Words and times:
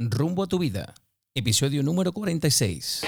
Rumbo 0.00 0.44
a 0.44 0.46
tu 0.46 0.60
vida, 0.60 0.94
episodio 1.34 1.82
número 1.82 2.12
46. 2.12 3.02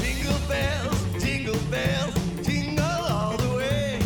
Jingle 0.00 0.32
bells, 0.48 1.22
jingle 1.22 1.60
bells, 1.70 2.14
jingle 2.42 2.84
all 2.86 3.36
the 3.36 3.56
way. 3.58 3.98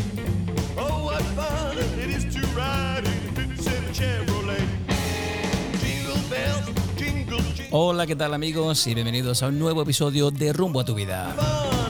Oh, 0.77 1.05
what 1.05 1.23
fun 1.37 1.79
it 1.79 2.11
is 2.11 2.25
to 2.35 2.41
ride 2.57 3.05
in 3.07 3.29
a 3.29 3.57
57 3.57 3.95
Chevrolet. 3.95 4.67
Jingle 5.79 6.21
bells, 6.29 6.67
jingle, 6.97 7.39
jingle 7.55 7.69
Hola, 7.71 8.09
¿qué 8.09 8.17
tal 8.17 8.35
amigos? 8.35 8.89
Y 8.89 8.95
bienvenidos 8.95 9.45
a 9.45 9.47
un 9.47 9.61
nuevo 9.61 9.83
episodio 9.83 10.33
de 10.33 10.53
Rumbo 10.53 10.81
a 10.81 10.85
tu 10.85 10.97
vida. 10.97 11.33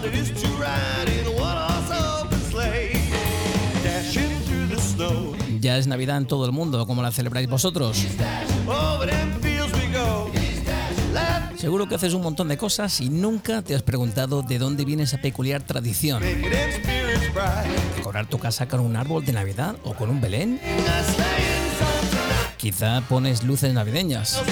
Fun 0.05 0.13
it 0.13 0.19
is 0.19 0.31
to 0.31 0.49
ride 0.59 1.09
in 1.09 1.27
a 1.27 1.31
one-horse 1.31 2.23
open 2.23 2.41
sleigh. 2.51 2.93
Dashing 3.83 4.41
through 4.47 4.69
the 4.69 4.81
snow. 4.81 5.35
Ya 5.61 5.79
es 5.79 5.87
Navidad 5.87 6.19
en 6.19 6.27
todo 6.27 6.47
el 6.47 6.53
mundo, 6.53 6.87
como 6.87 7.03
la 7.03 7.11
celebráis 7.11 7.49
vosotros. 7.49 8.05
Seguro 11.57 11.89
que 11.89 11.95
haces 11.95 12.13
un 12.13 12.23
montón 12.23 12.49
de 12.49 12.59
cosas 12.59 13.01
y 13.01 13.09
nunca 13.09 13.63
te 13.63 13.75
has 13.75 13.83
preguntado 13.83 14.43
de 14.43 14.59
dónde 14.59 14.85
viene 14.85 15.05
esa 15.05 15.19
peculiar 15.19 15.63
tradición. 15.63 16.23
¿Decorar 17.97 18.27
tu 18.27 18.39
casa 18.39 18.69
con 18.69 18.81
un 18.81 18.97
árbol 18.97 19.25
de 19.25 19.33
Navidad 19.33 19.77
o 19.85 19.95
con 19.95 20.11
un 20.11 20.21
Belén? 20.21 20.61
Quizá 22.59 23.03
pones 23.09 23.45
luces 23.45 23.73
navideñas. 23.73 24.43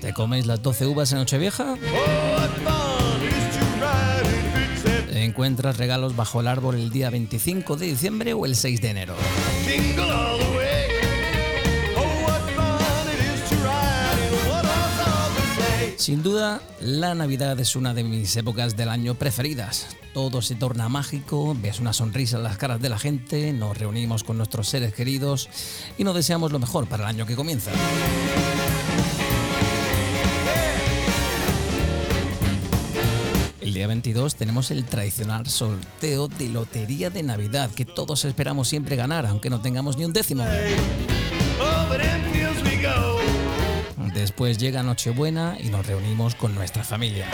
¿Te 0.00 0.12
comes 0.12 0.44
las 0.46 0.62
12 0.62 0.86
uvas 0.86 1.12
en 1.12 1.18
Nochevieja? 1.18 1.76
¿Encuentras 5.38 5.76
regalos 5.76 6.16
bajo 6.16 6.40
el 6.40 6.48
árbol 6.48 6.74
el 6.74 6.90
día 6.90 7.10
25 7.10 7.76
de 7.76 7.86
diciembre 7.86 8.32
o 8.32 8.44
el 8.44 8.56
6 8.56 8.80
de 8.80 8.90
enero? 8.90 9.14
Oh. 11.96 12.28
Sin 15.96 16.24
duda, 16.24 16.60
la 16.80 17.14
Navidad 17.14 17.60
es 17.60 17.76
una 17.76 17.94
de 17.94 18.02
mis 18.02 18.36
épocas 18.36 18.76
del 18.76 18.88
año 18.88 19.14
preferidas. 19.14 19.86
Todo 20.12 20.42
se 20.42 20.56
torna 20.56 20.88
mágico, 20.88 21.56
ves 21.62 21.78
una 21.78 21.92
sonrisa 21.92 22.38
en 22.38 22.42
las 22.42 22.58
caras 22.58 22.80
de 22.80 22.88
la 22.88 22.98
gente, 22.98 23.52
nos 23.52 23.78
reunimos 23.78 24.24
con 24.24 24.38
nuestros 24.38 24.68
seres 24.68 24.92
queridos 24.92 25.48
y 25.96 26.02
nos 26.02 26.16
deseamos 26.16 26.50
lo 26.50 26.58
mejor 26.58 26.88
para 26.88 27.04
el 27.04 27.10
año 27.10 27.26
que 27.26 27.36
comienza. 27.36 27.70
Día 33.78 33.86
22 33.86 34.34
tenemos 34.34 34.72
el 34.72 34.84
tradicional 34.84 35.46
sorteo 35.46 36.26
de 36.26 36.48
Lotería 36.48 37.10
de 37.10 37.22
Navidad 37.22 37.70
que 37.70 37.84
todos 37.84 38.24
esperamos 38.24 38.66
siempre 38.66 38.96
ganar, 38.96 39.24
aunque 39.24 39.50
no 39.50 39.60
tengamos 39.60 39.96
ni 39.96 40.04
un 40.04 40.12
décimo. 40.12 40.44
Después 44.12 44.58
llega 44.58 44.82
Nochebuena 44.82 45.56
y 45.60 45.68
nos 45.68 45.86
reunimos 45.86 46.34
con 46.34 46.56
nuestra 46.56 46.82
familia. 46.82 47.28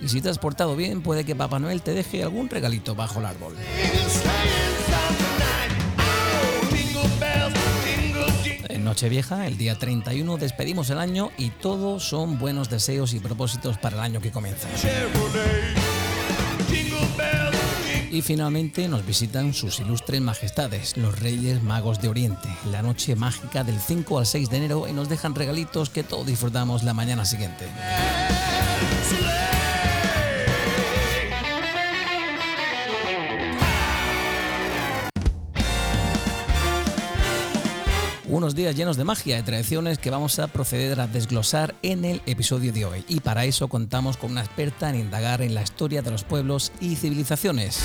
Y 0.00 0.08
si 0.08 0.20
te 0.20 0.28
has 0.28 0.38
portado 0.38 0.76
bien, 0.76 1.02
puede 1.02 1.24
que 1.24 1.34
Papá 1.34 1.58
Noel 1.58 1.82
te 1.82 1.92
deje 1.92 2.22
algún 2.22 2.48
regalito 2.48 2.94
bajo 2.94 3.18
el 3.18 3.26
árbol. 3.26 3.56
Nochevieja, 8.92 9.46
el 9.46 9.56
día 9.56 9.78
31, 9.78 10.36
despedimos 10.36 10.90
el 10.90 10.98
año 10.98 11.30
y 11.38 11.48
todos 11.48 12.04
son 12.04 12.38
buenos 12.38 12.68
deseos 12.68 13.14
y 13.14 13.20
propósitos 13.20 13.78
para 13.78 13.96
el 13.96 14.02
año 14.02 14.20
que 14.20 14.30
comienza. 14.30 14.68
Y 18.10 18.20
finalmente 18.20 18.88
nos 18.88 19.06
visitan 19.06 19.54
sus 19.54 19.80
ilustres 19.80 20.20
majestades, 20.20 20.98
los 20.98 21.18
Reyes 21.18 21.62
Magos 21.62 22.02
de 22.02 22.08
Oriente, 22.08 22.50
la 22.70 22.82
noche 22.82 23.16
mágica 23.16 23.64
del 23.64 23.80
5 23.80 24.18
al 24.18 24.26
6 24.26 24.50
de 24.50 24.56
enero 24.58 24.86
y 24.86 24.92
nos 24.92 25.08
dejan 25.08 25.34
regalitos 25.34 25.88
que 25.88 26.02
todos 26.02 26.26
disfrutamos 26.26 26.82
la 26.82 26.92
mañana 26.92 27.24
siguiente. 27.24 27.64
Unos 38.32 38.54
días 38.54 38.74
llenos 38.74 38.96
de 38.96 39.04
magia 39.04 39.38
y 39.38 39.42
tradiciones 39.42 39.98
que 39.98 40.08
vamos 40.08 40.38
a 40.38 40.46
proceder 40.46 40.98
a 41.00 41.06
desglosar 41.06 41.74
en 41.82 42.06
el 42.06 42.22
episodio 42.24 42.72
de 42.72 42.86
hoy. 42.86 43.04
Y 43.06 43.20
para 43.20 43.44
eso 43.44 43.68
contamos 43.68 44.16
con 44.16 44.30
una 44.30 44.40
experta 44.40 44.88
en 44.88 44.96
indagar 44.96 45.42
en 45.42 45.54
la 45.54 45.60
historia 45.60 46.00
de 46.00 46.10
los 46.10 46.24
pueblos 46.24 46.72
y 46.80 46.96
civilizaciones. 46.96 47.80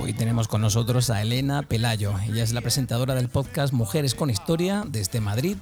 Hoy 0.00 0.12
tenemos 0.12 0.46
con 0.46 0.60
nosotros 0.60 1.10
a 1.10 1.20
Elena 1.22 1.62
Pelayo. 1.62 2.14
Ella 2.28 2.44
es 2.44 2.52
la 2.52 2.60
presentadora 2.60 3.16
del 3.16 3.28
podcast 3.28 3.72
Mujeres 3.72 4.14
con 4.14 4.30
Historia 4.30 4.84
desde 4.86 5.20
Madrid, 5.20 5.56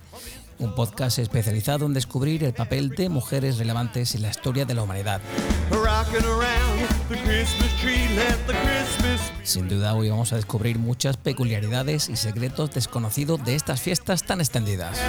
un 0.59 0.75
podcast 0.75 1.19
especializado 1.19 1.87
en 1.87 1.95
descubrir 1.95 2.45
el 2.45 2.53
papel 2.53 2.91
de 2.91 3.09
mujeres 3.09 3.57
relevantes 3.57 4.15
en 4.15 4.21
la 4.21 4.29
historia 4.29 4.67
de 4.67 4.75
la 4.75 4.83
humanidad. 4.83 5.23
Sin 9.43 9.69
duda 9.69 9.95
hoy 9.95 10.09
vamos 10.09 10.33
a 10.33 10.37
descubrir 10.37 10.79
muchas 10.79 11.17
peculiaridades 11.17 12.09
y 12.09 12.17
secretos 12.17 12.73
desconocidos 12.73 13.45
de 13.45 13.55
estas 13.55 13.81
fiestas 13.81 14.25
tan 14.25 14.41
extendidas. 14.41 15.01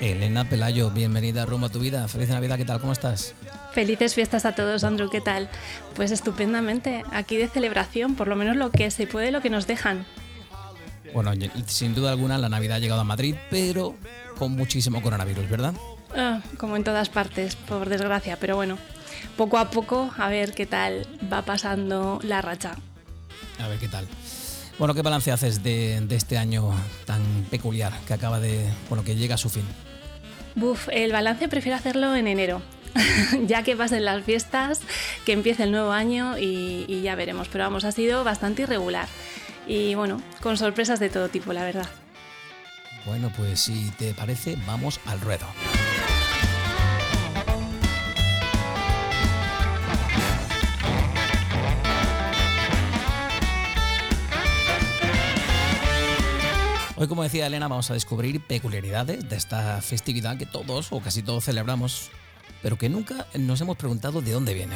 Elena 0.00 0.48
Pelayo, 0.48 0.90
bienvenida 0.90 1.42
a 1.42 1.46
Rumbo 1.46 1.66
a 1.66 1.68
tu 1.68 1.80
vida. 1.80 2.08
Feliz 2.08 2.28
Navidad, 2.28 2.56
¿qué 2.56 2.64
tal? 2.64 2.80
¿Cómo 2.80 2.92
estás? 2.92 3.34
Felices 3.72 4.14
fiestas 4.14 4.46
a 4.46 4.54
todos, 4.54 4.84
Andrew, 4.84 5.10
¿qué 5.10 5.20
tal? 5.20 5.48
Pues 5.94 6.10
estupendamente, 6.10 7.04
aquí 7.12 7.36
de 7.36 7.48
celebración, 7.48 8.14
por 8.14 8.28
lo 8.28 8.36
menos 8.36 8.56
lo 8.56 8.70
que 8.70 8.90
se 8.90 9.06
puede, 9.06 9.30
lo 9.30 9.42
que 9.42 9.50
nos 9.50 9.66
dejan. 9.66 10.06
Bueno, 11.12 11.32
sin 11.66 11.94
duda 11.94 12.10
alguna 12.10 12.38
la 12.38 12.48
Navidad 12.48 12.76
ha 12.76 12.80
llegado 12.80 13.00
a 13.00 13.04
Madrid, 13.04 13.34
pero 13.50 13.96
con 14.38 14.52
muchísimo 14.52 15.02
coronavirus, 15.02 15.48
¿verdad? 15.48 15.74
Ah, 16.16 16.40
como 16.56 16.76
en 16.76 16.84
todas 16.84 17.08
partes, 17.08 17.56
por 17.56 17.88
desgracia, 17.88 18.36
pero 18.40 18.56
bueno, 18.56 18.78
poco 19.36 19.58
a 19.58 19.70
poco 19.70 20.10
a 20.16 20.28
ver 20.28 20.52
qué 20.52 20.66
tal 20.66 21.06
va 21.32 21.42
pasando 21.42 22.20
la 22.22 22.42
racha. 22.42 22.76
A 23.58 23.68
ver 23.68 23.78
qué 23.78 23.88
tal. 23.88 24.06
Bueno, 24.78 24.94
¿qué 24.94 25.02
balance 25.02 25.30
haces 25.30 25.62
de, 25.62 26.00
de 26.00 26.16
este 26.16 26.38
año 26.38 26.72
tan 27.04 27.22
peculiar 27.50 27.92
que 28.06 28.14
acaba 28.14 28.40
de. 28.40 28.66
bueno, 28.88 29.04
que 29.04 29.14
llega 29.14 29.34
a 29.34 29.38
su 29.38 29.50
fin? 29.50 29.64
Buf, 30.54 30.88
el 30.90 31.12
balance 31.12 31.48
prefiero 31.48 31.76
hacerlo 31.76 32.16
en 32.16 32.26
enero, 32.26 32.62
ya 33.46 33.62
que 33.62 33.76
pasen 33.76 34.04
las 34.04 34.24
fiestas, 34.24 34.80
que 35.26 35.32
empiece 35.32 35.64
el 35.64 35.70
nuevo 35.70 35.92
año 35.92 36.38
y, 36.38 36.86
y 36.88 37.02
ya 37.02 37.14
veremos, 37.14 37.48
pero 37.48 37.64
vamos, 37.64 37.84
ha 37.84 37.92
sido 37.92 38.24
bastante 38.24 38.62
irregular 38.62 39.06
y 39.70 39.94
bueno, 39.94 40.20
con 40.42 40.56
sorpresas 40.56 40.98
de 40.98 41.10
todo 41.10 41.28
tipo, 41.28 41.52
la 41.52 41.62
verdad. 41.62 41.88
Bueno, 43.06 43.30
pues 43.36 43.60
si 43.60 43.90
te 43.92 44.12
parece, 44.14 44.56
vamos 44.66 44.98
al 45.06 45.20
ruedo. 45.20 45.46
Hoy, 56.96 57.06
como 57.06 57.22
decía 57.22 57.46
Elena, 57.46 57.68
vamos 57.68 57.92
a 57.92 57.94
descubrir 57.94 58.44
peculiaridades 58.44 59.28
de 59.28 59.36
esta 59.36 59.80
festividad 59.82 60.36
que 60.36 60.46
todos 60.46 60.88
o 60.90 61.00
casi 61.00 61.22
todos 61.22 61.44
celebramos, 61.44 62.10
pero 62.60 62.76
que 62.76 62.88
nunca 62.88 63.28
nos 63.38 63.60
hemos 63.60 63.76
preguntado 63.76 64.20
de 64.20 64.32
dónde 64.32 64.52
viene. 64.52 64.74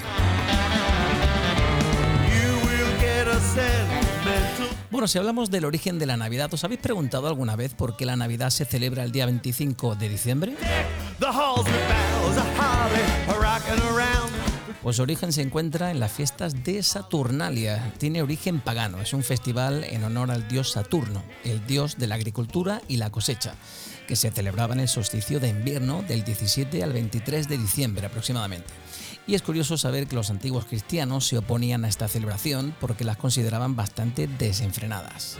Bueno, 4.94 5.08
si 5.08 5.18
hablamos 5.18 5.50
del 5.50 5.64
origen 5.64 5.98
de 5.98 6.06
la 6.06 6.16
Navidad, 6.16 6.54
¿os 6.54 6.62
habéis 6.62 6.78
preguntado 6.78 7.26
alguna 7.26 7.56
vez 7.56 7.74
por 7.74 7.96
qué 7.96 8.06
la 8.06 8.14
Navidad 8.14 8.50
se 8.50 8.64
celebra 8.64 9.02
el 9.02 9.10
día 9.10 9.26
25 9.26 9.96
de 9.96 10.08
diciembre? 10.08 10.54
Pues 14.84 14.94
su 14.94 15.02
origen 15.02 15.32
se 15.32 15.42
encuentra 15.42 15.90
en 15.90 15.98
las 15.98 16.12
fiestas 16.12 16.62
de 16.62 16.80
Saturnalia. 16.84 17.92
Tiene 17.98 18.22
origen 18.22 18.60
pagano, 18.60 19.00
es 19.00 19.12
un 19.12 19.24
festival 19.24 19.82
en 19.82 20.04
honor 20.04 20.30
al 20.30 20.46
dios 20.46 20.70
Saturno, 20.70 21.24
el 21.42 21.66
dios 21.66 21.98
de 21.98 22.06
la 22.06 22.14
agricultura 22.14 22.80
y 22.86 22.98
la 22.98 23.10
cosecha, 23.10 23.56
que 24.06 24.14
se 24.14 24.30
celebraba 24.30 24.74
en 24.74 24.80
el 24.80 24.88
solsticio 24.88 25.40
de 25.40 25.48
invierno 25.48 26.04
del 26.06 26.22
17 26.22 26.84
al 26.84 26.92
23 26.92 27.48
de 27.48 27.58
diciembre 27.58 28.06
aproximadamente. 28.06 28.83
Y 29.26 29.34
es 29.34 29.42
curioso 29.42 29.78
saber 29.78 30.06
que 30.06 30.16
los 30.16 30.30
antiguos 30.30 30.66
cristianos 30.66 31.26
se 31.26 31.38
oponían 31.38 31.84
a 31.84 31.88
esta 31.88 32.08
celebración 32.08 32.74
porque 32.80 33.04
las 33.04 33.16
consideraban 33.16 33.74
bastante 33.74 34.26
desenfrenadas. 34.26 35.38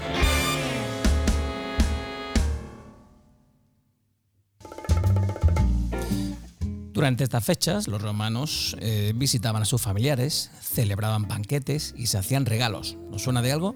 Durante 6.94 7.24
estas 7.24 7.44
fechas, 7.44 7.88
los 7.88 8.00
romanos 8.00 8.76
eh, 8.78 9.12
visitaban 9.16 9.60
a 9.62 9.64
sus 9.64 9.82
familiares, 9.82 10.50
celebraban 10.62 11.26
banquetes 11.26 11.92
y 11.98 12.06
se 12.06 12.18
hacían 12.18 12.46
regalos. 12.46 12.96
¿Nos 13.10 13.22
suena 13.22 13.42
de 13.42 13.50
algo? 13.50 13.74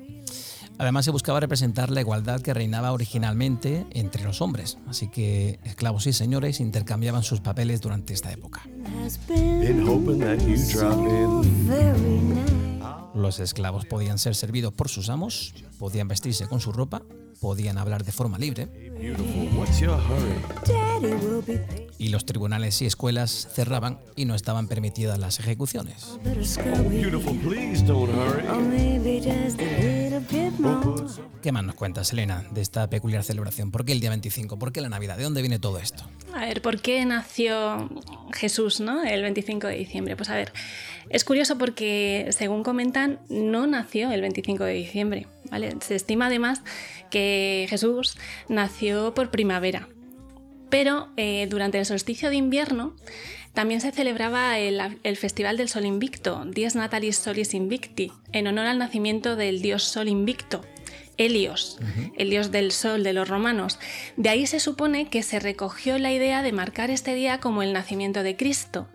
Además, 0.79 1.05
se 1.05 1.11
buscaba 1.11 1.41
representar 1.41 1.91
la 1.91 2.01
igualdad 2.01 2.41
que 2.41 2.55
reinaba 2.55 2.93
originalmente 2.93 3.85
entre 3.91 4.23
los 4.23 4.41
hombres, 4.41 4.79
así 4.87 5.09
que 5.09 5.59
esclavos 5.65 6.07
y 6.07 6.13
señores 6.13 6.61
intercambiaban 6.61 7.25
sus 7.25 7.41
papeles 7.41 7.81
durante 7.81 8.15
esta 8.15 8.33
época. 8.33 8.63
Los 13.15 13.41
esclavos 13.41 13.87
podían 13.87 14.19
ser 14.19 14.37
servidos 14.37 14.73
por 14.73 14.89
sus 14.89 15.09
amos, 15.09 15.53
podían 15.79 16.07
vestirse 16.07 16.47
con 16.47 16.61
su 16.61 16.71
ropa, 16.71 17.03
podían 17.41 17.79
hablar 17.79 18.05
de 18.05 18.13
forma 18.13 18.39
libre, 18.39 18.69
y 21.99 22.09
los 22.09 22.25
tribunales 22.25 22.81
y 22.83 22.87
escuelas 22.87 23.49
cerraban 23.53 23.99
y 24.15 24.25
no 24.25 24.37
estaban 24.37 24.69
permitidas 24.69 25.19
las 25.19 25.41
ejecuciones. 25.41 26.19
Hurry. 28.13 30.08
¿Qué 31.43 31.53
más 31.53 31.65
nos 31.65 31.75
cuentas, 31.75 32.13
Elena, 32.13 32.45
de 32.51 32.61
esta 32.61 32.91
peculiar 32.91 33.23
celebración? 33.25 33.71
¿Por 33.71 33.85
qué 33.85 33.93
el 33.93 34.01
día 34.01 34.11
25? 34.11 34.59
¿Por 34.59 34.73
qué 34.73 34.81
la 34.83 34.91
Navidad? 34.91 35.17
¿De 35.17 35.23
dónde 35.25 35.41
viene 35.41 35.59
todo 35.59 35.79
esto? 35.79 36.05
A 36.35 36.41
ver, 36.41 36.61
¿por 36.61 36.83
qué 36.83 37.05
nació 37.07 37.89
Jesús, 38.35 38.81
¿no? 38.81 39.05
El 39.05 39.23
25 39.23 39.69
de 39.69 39.77
diciembre. 39.77 40.17
Pues 40.17 40.29
a 40.29 40.35
ver, 40.35 40.53
es 41.09 41.25
curioso 41.25 41.57
porque, 41.57 42.29
según 42.31 42.63
comentan, 42.63 43.21
no 43.31 43.67
nació 43.67 44.11
el 44.11 44.21
25 44.21 44.65
de 44.65 44.75
diciembre, 44.75 45.27
¿vale? 45.51 45.75
Se 45.81 45.95
estima 45.95 46.27
además 46.27 46.61
que 47.11 47.67
Jesús 47.71 48.19
nació 48.49 49.15
por 49.15 49.31
primavera. 49.31 49.89
Pero 50.69 51.09
eh, 51.17 51.47
durante 51.49 51.79
el 51.79 51.87
solsticio 51.87 52.29
de 52.29 52.37
invierno 52.37 52.95
también 53.59 53.81
se 53.81 53.91
celebraba 53.91 54.57
el, 54.57 55.01
el 55.03 55.17
Festival 55.17 55.57
del 55.57 55.69
Sol 55.69 55.85
Invicto, 55.85 56.45
Dies 56.45 56.77
Natalis 56.77 57.17
Solis 57.17 57.55
Invicti, 57.55 58.13
en 58.31 58.47
honor 58.47 58.67
al 58.67 58.79
nacimiento 58.79 59.35
del 59.35 59.61
dios 59.61 59.83
Sol 59.83 60.07
Invicto, 60.07 60.65
Helios, 61.17 61.77
el 62.17 62.31
dios 62.31 62.53
del 62.53 62.71
sol 62.71 63.03
de 63.03 63.13
los 63.13 63.29
romanos. 63.29 63.81
De 64.17 64.29
ahí 64.29 64.47
se 64.47 64.61
supone 64.61 65.09
que 65.09 65.25
se 65.25 65.41
recogió 65.41 65.99
la 65.99 66.13
idea 66.13 66.43
de 66.43 66.53
marcar 66.53 66.91
este 66.91 67.17
día 67.17 67.41
como 67.41 67.65
el 67.65 67.73
nacimiento 67.73 68.23
de 68.23 68.37
Cristo. 68.37 68.87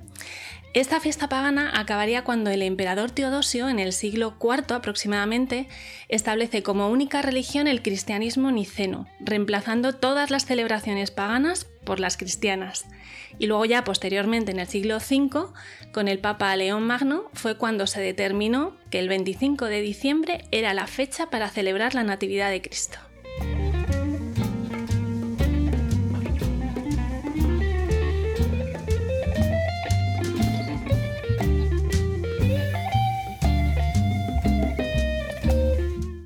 Esta 0.74 1.01
fiesta 1.01 1.27
pagana 1.27 1.77
acabaría 1.77 2.24
cuando 2.24 2.50
el 2.50 2.62
emperador 2.62 3.12
Teodosio, 3.12 3.68
en 3.68 3.80
el 3.80 3.92
siglo 3.92 4.38
IV 4.42 4.74
aproximadamente, 4.74 5.68
establece 6.07 6.63
como 6.63 6.88
única 6.88 7.21
religión 7.21 7.68
el 7.68 7.81
cristianismo 7.81 8.50
niceno, 8.50 9.07
reemplazando 9.19 9.94
todas 9.94 10.31
las 10.31 10.45
celebraciones 10.45 11.12
paganas 11.12 11.65
por 11.83 12.00
las 12.00 12.15
cristianas. 12.15 12.86
Y 13.39 13.47
luego 13.47 13.65
ya 13.65 13.83
posteriormente, 13.83 14.51
en 14.51 14.59
el 14.59 14.68
siglo 14.68 14.97
V, 14.97 15.47
con 15.91 16.07
el 16.07 16.19
Papa 16.19 16.56
León 16.56 16.83
Magno, 16.83 17.30
fue 17.33 17.57
cuando 17.57 17.88
se 17.88 18.01
determinó 18.01 18.75
que 18.89 19.00
el 19.00 19.09
25 19.09 19.65
de 19.65 19.81
diciembre 19.81 20.45
era 20.51 20.74
la 20.74 20.88
fecha 20.88 21.30
para 21.30 21.50
celebrar 21.50 21.95
la 21.95 22.03
Natividad 22.03 22.50
de 22.50 22.62
Cristo. 22.62 23.00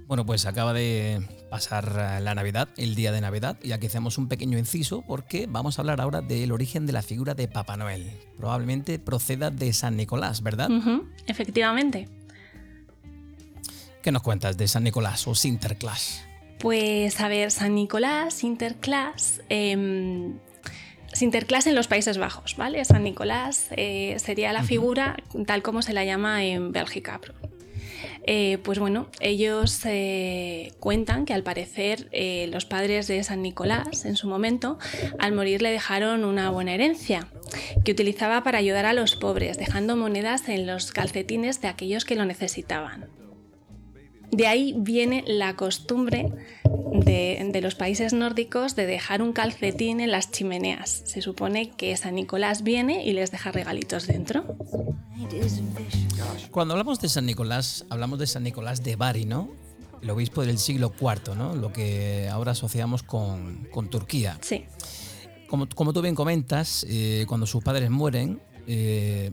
Bueno, 0.07 0.25
pues 0.25 0.45
acaba 0.45 0.74
de 0.74 1.37
pasar 1.50 2.18
eh, 2.18 2.22
la 2.22 2.36
Navidad, 2.36 2.70
el 2.78 2.96
día 2.96 3.12
de 3.12 3.22
Navidad, 3.22 3.58
y 3.64 3.72
aquí 3.72 3.88
hacemos 3.88 4.18
un 4.18 4.28
pequeño 4.28 4.58
inciso 4.58 5.04
porque 5.08 5.48
vamos 5.48 5.78
a 5.78 5.82
hablar 5.82 6.02
ahora 6.02 6.22
del 6.22 6.52
origen 6.52 6.86
de 6.86 6.94
la 6.94 7.02
figura 7.02 7.34
de 7.34 7.48
Papá 7.48 7.78
Noel. 7.78 8.12
Probablemente 8.38 9.00
proceda 9.00 9.50
de 9.52 9.74
San 9.74 9.98
Nicolás, 9.98 10.42
¿verdad? 10.42 10.70
Efectivamente. 11.28 12.10
¿Qué 14.02 14.12
nos 14.12 14.22
cuentas 14.22 14.58
de 14.58 14.68
San 14.68 14.84
Nicolás 14.84 15.28
o 15.28 15.36
Sinterklaas? 15.36 16.24
Pues 16.60 17.20
a 17.20 17.28
ver, 17.28 17.52
San 17.52 17.76
Nicolás, 17.76 18.34
Sinterklaas. 18.36 19.42
eh, 19.50 20.34
Sinterklaas 21.14 21.66
en 21.68 21.76
los 21.76 21.88
Países 21.88 22.18
Bajos, 22.18 22.56
¿vale? 22.58 22.84
San 22.86 23.04
Nicolás 23.04 23.70
eh, 23.72 24.18
sería 24.20 24.54
la 24.54 24.64
figura 24.64 25.18
tal 25.48 25.64
como 25.64 25.82
se 25.82 25.94
la 25.94 26.06
llama 26.06 26.44
en 26.44 26.72
Bélgica. 26.72 27.20
Eh, 28.24 28.58
pues 28.64 28.80
bueno, 28.80 29.08
ellos 29.20 29.82
eh, 29.86 30.74
cuentan 30.80 31.26
que 31.26 31.34
al 31.34 31.44
parecer 31.44 32.08
eh, 32.12 32.48
los 32.52 32.66
padres 32.66 33.08
de 33.08 33.24
San 33.24 33.42
Nicolás 33.42 34.06
en 34.06 34.16
su 34.16 34.28
momento 34.28 34.78
al 35.20 35.34
morir 35.34 35.62
le 35.62 35.72
dejaron 35.72 36.26
una 36.26 36.50
buena 36.50 36.74
herencia 36.74 37.28
que 37.84 37.92
utilizaba 37.92 38.44
para 38.44 38.58
ayudar 38.58 38.86
a 38.86 38.94
los 38.94 39.16
pobres, 39.16 39.58
dejando 39.58 39.96
monedas 39.96 40.50
en 40.50 40.68
los 40.68 40.92
calcetines 40.92 41.62
de 41.62 41.68
aquellos 41.70 42.06
que 42.06 42.16
lo 42.16 42.26
necesitaban. 42.26 43.26
De 44.31 44.47
ahí 44.47 44.75
viene 44.77 45.24
la 45.25 45.56
costumbre 45.56 46.31
de, 46.91 47.50
de 47.51 47.62
los 47.62 47.75
países 47.75 48.13
nórdicos 48.13 48.75
de 48.75 48.85
dejar 48.85 49.21
un 49.21 49.33
calcetín 49.33 50.00
en 50.00 50.12
las 50.12 50.31
chimeneas. 50.31 51.03
Se 51.06 51.21
supone 51.21 51.71
que 51.71 51.95
San 51.97 52.15
Nicolás 52.15 52.63
viene 52.63 53.06
y 53.06 53.13
les 53.13 53.31
deja 53.31 53.51
regalitos 53.51 54.07
dentro. 54.07 54.57
Cuando 56.51 56.74
hablamos 56.74 57.00
de 57.00 57.09
San 57.09 57.25
Nicolás, 57.25 57.85
hablamos 57.89 58.19
de 58.19 58.27
San 58.27 58.44
Nicolás 58.44 58.83
de 58.83 58.95
Bari, 58.95 59.25
¿no? 59.25 59.50
El 60.01 60.09
obispo 60.09 60.45
del 60.45 60.57
siglo 60.57 60.94
IV, 61.00 61.35
¿no? 61.35 61.56
Lo 61.56 61.74
que 61.74 62.29
ahora 62.31 62.51
asociamos 62.51 63.03
con, 63.03 63.68
con 63.71 63.89
Turquía. 63.89 64.38
Sí, 64.41 64.65
Como, 65.47 65.68
como 65.69 65.94
tú 65.94 66.01
bien 66.01 66.15
comentas, 66.15 66.85
eh, 66.89 67.25
cuando 67.27 67.47
sus 67.47 67.63
padres 67.63 67.89
mueren, 67.89 68.39
eh, 68.68 69.31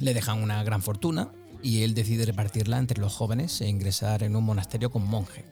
le 0.00 0.14
dejan 0.14 0.42
una 0.42 0.62
gran 0.64 0.82
fortuna 0.82 1.30
y 1.64 1.82
él 1.82 1.94
decide 1.94 2.26
repartirla 2.26 2.78
entre 2.78 3.00
los 3.00 3.14
jóvenes 3.14 3.60
e 3.62 3.68
ingresar 3.68 4.22
en 4.22 4.36
un 4.36 4.44
monasterio 4.44 4.90
como 4.90 5.06
monje. 5.06 5.46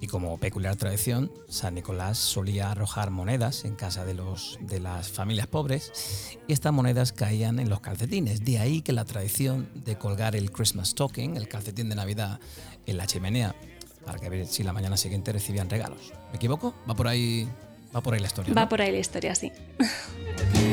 Y 0.00 0.06
como 0.06 0.38
peculiar 0.38 0.76
tradición, 0.76 1.32
San 1.48 1.74
Nicolás 1.74 2.16
solía 2.16 2.70
arrojar 2.70 3.10
monedas 3.10 3.64
en 3.64 3.74
casa 3.74 4.04
de, 4.04 4.14
los, 4.14 4.56
de 4.60 4.78
las 4.78 5.10
familias 5.10 5.48
pobres 5.48 6.38
y 6.46 6.52
estas 6.52 6.72
monedas 6.72 7.12
caían 7.12 7.58
en 7.58 7.68
los 7.68 7.80
calcetines. 7.80 8.44
De 8.44 8.60
ahí 8.60 8.82
que 8.82 8.92
la 8.92 9.04
tradición 9.04 9.68
de 9.74 9.98
colgar 9.98 10.36
el 10.36 10.52
Christmas 10.52 10.90
stocking, 10.90 11.36
el 11.36 11.48
calcetín 11.48 11.88
de 11.88 11.96
Navidad, 11.96 12.38
en 12.86 12.96
la 12.96 13.08
chimenea 13.08 13.56
para 14.06 14.20
que 14.20 14.28
ver 14.28 14.46
si 14.46 14.62
la 14.62 14.72
mañana 14.72 14.96
siguiente 14.96 15.32
recibían 15.32 15.68
regalos. 15.68 16.12
¿Me 16.30 16.36
equivoco? 16.36 16.72
Va 16.88 16.94
por 16.94 17.08
ahí, 17.08 17.48
va 17.94 18.00
por 18.00 18.14
ahí 18.14 18.20
la 18.20 18.28
historia. 18.28 18.54
va 18.54 18.62
¿no? 18.62 18.68
por 18.68 18.80
ahí 18.80 18.92
la 18.92 19.00
historia, 19.00 19.34
sí. 19.34 19.50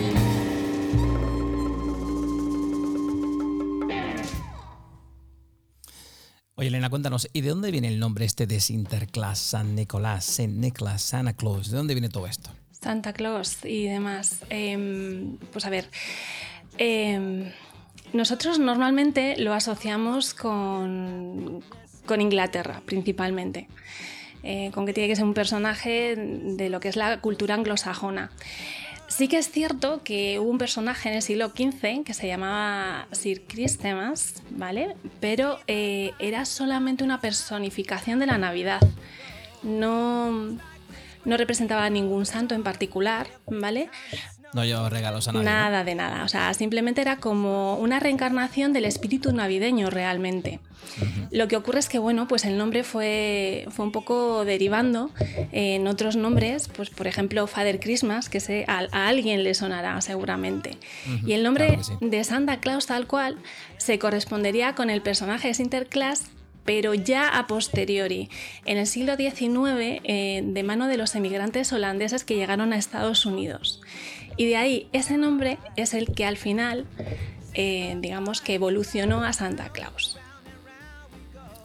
Oye, 6.58 6.70
Elena, 6.70 6.90
cuéntanos, 6.90 7.28
¿y 7.34 7.42
de 7.42 7.50
dónde 7.50 7.70
viene 7.70 7.90
el 7.90 8.00
nombre 8.00 8.24
este 8.24 8.48
de 8.48 8.62
Sinterklaas, 8.62 9.40
San 9.40 9.76
Nicolás, 9.76 10.24
Saint 10.24 10.56
Nicholas, 10.56 11.02
Santa 11.02 11.34
Claus? 11.34 11.70
¿De 11.70 11.76
dónde 11.76 11.94
viene 11.94 12.08
todo 12.08 12.28
esto? 12.28 12.50
Santa 12.72 13.12
Claus 13.12 13.58
y 13.66 13.88
demás. 13.88 14.40
Em, 14.50 15.36
pues 15.52 15.66
a 15.66 15.70
ver, 15.70 15.90
em, 16.78 17.52
nosotros 18.14 18.58
normalmente 18.58 19.36
lo 19.38 19.54
asociamos 19.54 20.34
con, 20.34 21.62
con 22.06 22.22
Inglaterra, 22.22 22.82
principalmente. 22.86 23.68
Eh, 24.44 24.72
con 24.74 24.86
que 24.86 24.94
tiene 24.94 25.10
que 25.10 25.16
ser 25.18 25.26
un 25.26 25.34
personaje 25.34 26.16
de 26.16 26.70
lo 26.70 26.80
que 26.80 26.88
es 26.88 26.96
la 26.96 27.20
cultura 27.20 27.56
anglosajona. 27.56 28.32
Sí 29.08 29.28
que 29.28 29.38
es 29.38 29.50
cierto 29.50 30.02
que 30.04 30.40
hubo 30.40 30.50
un 30.50 30.58
personaje 30.58 31.10
en 31.10 31.16
el 31.16 31.22
siglo 31.22 31.50
XV 31.50 32.04
que 32.04 32.14
se 32.14 32.28
llamaba 32.28 33.08
Sir 33.12 33.44
Christmas, 33.48 34.42
¿vale? 34.50 34.96
Pero 35.20 35.60
eh, 35.68 36.12
era 36.20 36.46
solamente 36.46 37.04
una 37.04 37.22
personificación 37.22 38.20
de 38.20 38.26
la 38.26 38.38
Navidad. 38.38 38.82
No, 39.64 40.58
no 41.24 41.38
representaba 41.38 41.86
a 41.86 41.90
ningún 41.90 42.26
santo 42.26 42.56
en 42.56 42.64
particular, 42.64 43.28
¿vale? 43.48 43.90
No 44.56 44.64
llevo 44.64 44.88
regalos 44.88 45.28
a 45.28 45.34
nadie. 45.34 45.44
¿no? 45.44 45.52
Nada 45.52 45.84
de 45.84 45.96
nada. 45.96 46.24
O 46.24 46.30
sea, 46.30 46.54
simplemente 46.54 47.02
era 47.02 47.18
como 47.18 47.76
una 47.76 48.00
reencarnación 48.00 48.72
del 48.72 48.86
espíritu 48.86 49.34
navideño 49.34 49.90
realmente. 49.90 50.62
Lo 51.30 51.50
que 51.50 51.58
ocurre 51.58 51.80
es 51.80 51.90
que, 51.90 52.00
bueno, 52.00 52.30
pues 52.30 52.46
el 52.46 52.58
nombre 52.58 52.86
fue, 52.86 53.68
fue 53.72 53.84
un 53.84 53.92
poco 53.92 54.46
derivando 54.46 55.12
en 55.52 55.88
otros 55.88 56.16
nombres, 56.16 56.70
pues 56.70 56.90
por 56.90 57.06
ejemplo, 57.06 57.46
Father 57.48 57.82
Christmas, 57.82 58.30
que 58.30 58.40
se, 58.40 58.64
a, 58.70 58.88
a 58.94 59.10
alguien 59.10 59.44
le 59.44 59.54
sonará 59.56 60.00
seguramente. 60.00 60.78
Y 61.26 61.34
el 61.34 61.44
nombre 61.44 61.68
claro 61.68 61.82
que 61.82 61.84
sí. 61.84 61.94
de 62.00 62.24
Santa 62.24 62.62
Claus 62.62 62.86
tal 62.86 63.08
cual 63.08 63.38
se 63.76 64.00
correspondería 64.00 64.74
con 64.74 64.90
el 64.90 65.02
personaje 65.02 65.50
de 65.50 65.54
Sinterklaas 65.54 66.32
pero 66.66 66.96
ya 66.96 67.30
a 67.30 67.48
posteriori, 67.48 68.30
en 68.66 68.78
el 68.78 68.88
siglo 68.88 69.16
XIX, 69.16 70.02
eh, 70.04 70.42
de 70.44 70.64
mano 70.64 70.88
de 70.88 70.98
los 70.98 71.16
emigrantes 71.16 71.72
holandeses 71.72 72.26
que 72.26 72.36
llegaron 72.36 72.74
a 72.74 72.78
Estados 72.78 73.26
Unidos. 73.26 73.82
Y 74.38 74.48
de 74.48 74.58
ahí 74.58 74.90
ese 74.92 75.18
nombre 75.18 75.58
es 75.76 75.94
el 75.94 76.14
que 76.14 76.26
al 76.26 76.38
final, 76.38 76.86
eh, 77.54 77.98
digamos 78.00 78.42
que 78.42 78.56
evolucionó 78.56 79.24
a 79.24 79.34
Santa 79.34 79.70
Claus. 79.70 80.18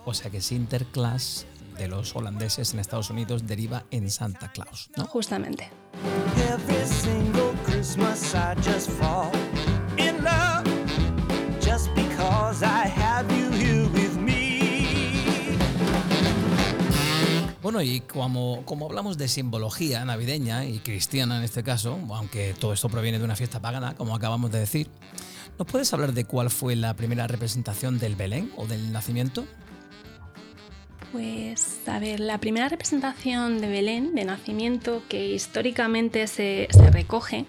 O 0.04 0.14
sea 0.14 0.30
que 0.30 0.40
Sinterklaas 0.40 1.46
de 1.78 1.88
los 1.88 2.14
holandeses 2.14 2.74
en 2.74 2.80
Estados 2.80 3.10
Unidos 3.10 3.46
deriva 3.46 3.84
en 3.90 4.10
Santa 4.10 4.52
Claus, 4.52 4.90
¿no? 4.96 5.06
Justamente. 5.06 5.70
Bueno, 17.72 17.88
y 17.88 18.00
como, 18.00 18.64
como 18.64 18.86
hablamos 18.86 19.16
de 19.16 19.28
simbología 19.28 20.04
navideña 20.04 20.64
y 20.64 20.80
cristiana 20.80 21.36
en 21.36 21.44
este 21.44 21.62
caso, 21.62 22.00
aunque 22.12 22.52
todo 22.58 22.72
esto 22.72 22.88
proviene 22.88 23.20
de 23.20 23.24
una 23.24 23.36
fiesta 23.36 23.60
pagana, 23.60 23.94
como 23.94 24.16
acabamos 24.16 24.50
de 24.50 24.58
decir, 24.58 24.88
¿nos 25.56 25.68
puedes 25.68 25.92
hablar 25.92 26.12
de 26.12 26.24
cuál 26.24 26.50
fue 26.50 26.74
la 26.74 26.94
primera 26.96 27.28
representación 27.28 28.00
del 28.00 28.16
Belén 28.16 28.50
o 28.56 28.66
del 28.66 28.90
nacimiento? 28.90 29.46
Pues, 31.12 31.78
a 31.86 32.00
ver, 32.00 32.18
la 32.18 32.38
primera 32.38 32.68
representación 32.68 33.60
de 33.60 33.68
Belén, 33.68 34.16
de 34.16 34.24
nacimiento, 34.24 35.04
que 35.08 35.28
históricamente 35.28 36.26
se, 36.26 36.66
se 36.72 36.90
recoge, 36.90 37.46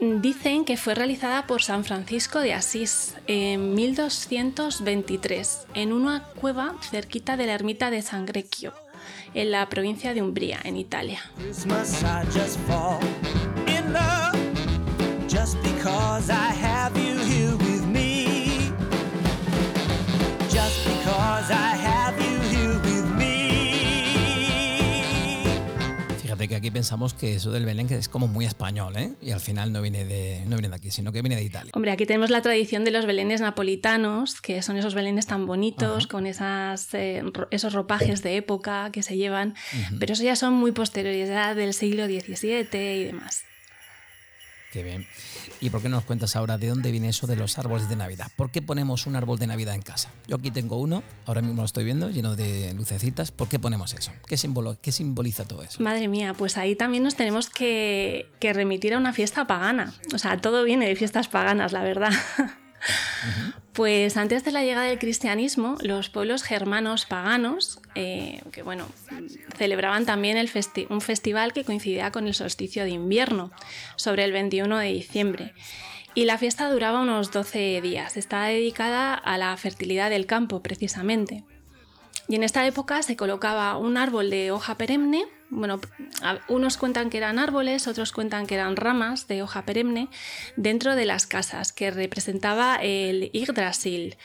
dicen 0.00 0.64
que 0.64 0.76
fue 0.76 0.96
realizada 0.96 1.46
por 1.46 1.62
San 1.62 1.84
Francisco 1.84 2.40
de 2.40 2.52
Asís 2.52 3.14
en 3.28 3.74
1223, 3.76 5.68
en 5.74 5.92
una 5.92 6.24
cueva 6.40 6.74
cerquita 6.82 7.36
de 7.36 7.46
la 7.46 7.54
ermita 7.54 7.92
de 7.92 8.02
San 8.02 8.26
Grecchio, 8.26 8.74
en 9.34 9.50
la 9.50 9.68
provincia 9.68 10.14
de 10.14 10.22
Umbría, 10.22 10.60
en 10.64 10.76
Italia. 10.76 11.20
Aquí 26.60 26.70
pensamos 26.70 27.14
que 27.14 27.34
eso 27.34 27.50
del 27.50 27.64
Belén 27.64 27.88
que 27.88 27.96
es 27.96 28.08
como 28.08 28.28
muy 28.28 28.44
español, 28.44 28.94
¿eh? 28.96 29.14
Y 29.22 29.30
al 29.30 29.40
final 29.40 29.72
no 29.72 29.80
viene 29.80 30.04
de, 30.04 30.42
no 30.46 30.56
viene 30.56 30.68
de 30.68 30.74
aquí, 30.76 30.90
sino 30.90 31.10
que 31.10 31.22
viene 31.22 31.36
de 31.36 31.42
Italia. 31.42 31.72
Hombre, 31.74 31.90
aquí 31.90 32.04
tenemos 32.04 32.28
la 32.28 32.42
tradición 32.42 32.84
de 32.84 32.90
los 32.90 33.06
belenes 33.06 33.40
napolitanos, 33.40 34.40
que 34.42 34.60
son 34.60 34.76
esos 34.76 34.94
belenes 34.94 35.26
tan 35.26 35.46
bonitos, 35.46 36.04
Ajá. 36.04 36.08
con 36.08 36.26
esas, 36.26 36.92
eh, 36.92 37.22
esos 37.50 37.72
ropajes 37.72 38.22
de 38.22 38.36
época 38.36 38.90
que 38.92 39.02
se 39.02 39.16
llevan, 39.16 39.54
pero 39.98 40.12
eso 40.12 40.22
ya 40.22 40.36
son 40.36 40.52
muy 40.52 40.72
posteriores, 40.72 41.28
ya 41.28 41.54
del 41.54 41.72
siglo 41.72 42.04
XVII 42.04 43.00
y 43.00 43.04
demás. 43.04 43.44
Qué 44.70 44.84
bien. 44.84 45.06
¿Y 45.60 45.70
por 45.70 45.82
qué 45.82 45.88
no 45.88 45.96
nos 45.96 46.04
cuentas 46.04 46.36
ahora 46.36 46.56
de 46.56 46.68
dónde 46.68 46.92
viene 46.92 47.08
eso 47.08 47.26
de 47.26 47.34
los 47.34 47.58
árboles 47.58 47.88
de 47.88 47.96
Navidad? 47.96 48.30
¿Por 48.36 48.50
qué 48.52 48.62
ponemos 48.62 49.06
un 49.06 49.16
árbol 49.16 49.38
de 49.38 49.48
Navidad 49.48 49.74
en 49.74 49.82
casa? 49.82 50.10
Yo 50.28 50.36
aquí 50.36 50.52
tengo 50.52 50.76
uno, 50.76 51.02
ahora 51.26 51.42
mismo 51.42 51.62
lo 51.62 51.66
estoy 51.66 51.84
viendo, 51.84 52.08
lleno 52.10 52.36
de 52.36 52.72
lucecitas. 52.74 53.32
¿Por 53.32 53.48
qué 53.48 53.58
ponemos 53.58 53.94
eso? 53.94 54.12
¿Qué, 54.26 54.36
simbolo, 54.36 54.76
qué 54.80 54.92
simboliza 54.92 55.44
todo 55.44 55.64
eso? 55.64 55.82
Madre 55.82 56.06
mía, 56.06 56.34
pues 56.34 56.56
ahí 56.56 56.76
también 56.76 57.02
nos 57.02 57.16
tenemos 57.16 57.50
que, 57.50 58.30
que 58.38 58.52
remitir 58.52 58.94
a 58.94 58.98
una 58.98 59.12
fiesta 59.12 59.46
pagana. 59.46 59.92
O 60.14 60.18
sea, 60.18 60.40
todo 60.40 60.62
viene 60.62 60.86
de 60.86 60.94
fiestas 60.94 61.26
paganas, 61.26 61.72
la 61.72 61.82
verdad. 61.82 62.12
Pues 63.72 64.16
antes 64.16 64.44
de 64.44 64.52
la 64.52 64.62
llegada 64.62 64.86
del 64.86 64.98
cristianismo, 64.98 65.76
los 65.80 66.10
pueblos 66.10 66.42
germanos 66.42 67.06
paganos, 67.06 67.80
eh, 67.94 68.42
que 68.52 68.62
bueno, 68.62 68.86
celebraban 69.56 70.04
también 70.04 70.44
un 70.88 71.00
festival 71.00 71.52
que 71.52 71.64
coincidía 71.64 72.10
con 72.10 72.26
el 72.26 72.34
solsticio 72.34 72.82
de 72.84 72.90
invierno, 72.90 73.52
sobre 73.96 74.24
el 74.24 74.32
21 74.32 74.78
de 74.78 74.88
diciembre. 74.88 75.54
Y 76.14 76.24
la 76.24 76.38
fiesta 76.38 76.68
duraba 76.70 77.00
unos 77.00 77.30
12 77.30 77.80
días. 77.80 78.16
Estaba 78.16 78.46
dedicada 78.46 79.14
a 79.14 79.38
la 79.38 79.56
fertilidad 79.56 80.10
del 80.10 80.26
campo, 80.26 80.60
precisamente. 80.60 81.44
Y 82.28 82.34
en 82.34 82.42
esta 82.42 82.66
época 82.66 83.02
se 83.02 83.16
colocaba 83.16 83.76
un 83.76 83.96
árbol 83.96 84.30
de 84.30 84.50
hoja 84.50 84.76
perenne. 84.76 85.26
Bueno, 85.50 85.80
unos 86.48 86.76
cuentan 86.76 87.10
que 87.10 87.18
eran 87.18 87.40
árboles, 87.40 87.88
otros 87.88 88.12
cuentan 88.12 88.46
que 88.46 88.54
eran 88.54 88.76
ramas 88.76 89.26
de 89.26 89.42
hoja 89.42 89.64
perenne 89.66 90.08
dentro 90.56 90.94
de 90.94 91.04
las 91.04 91.26
casas, 91.26 91.72
que 91.72 91.90
representaba 91.90 92.76
el 92.76 93.30
Yggdrasil. 93.32 94.16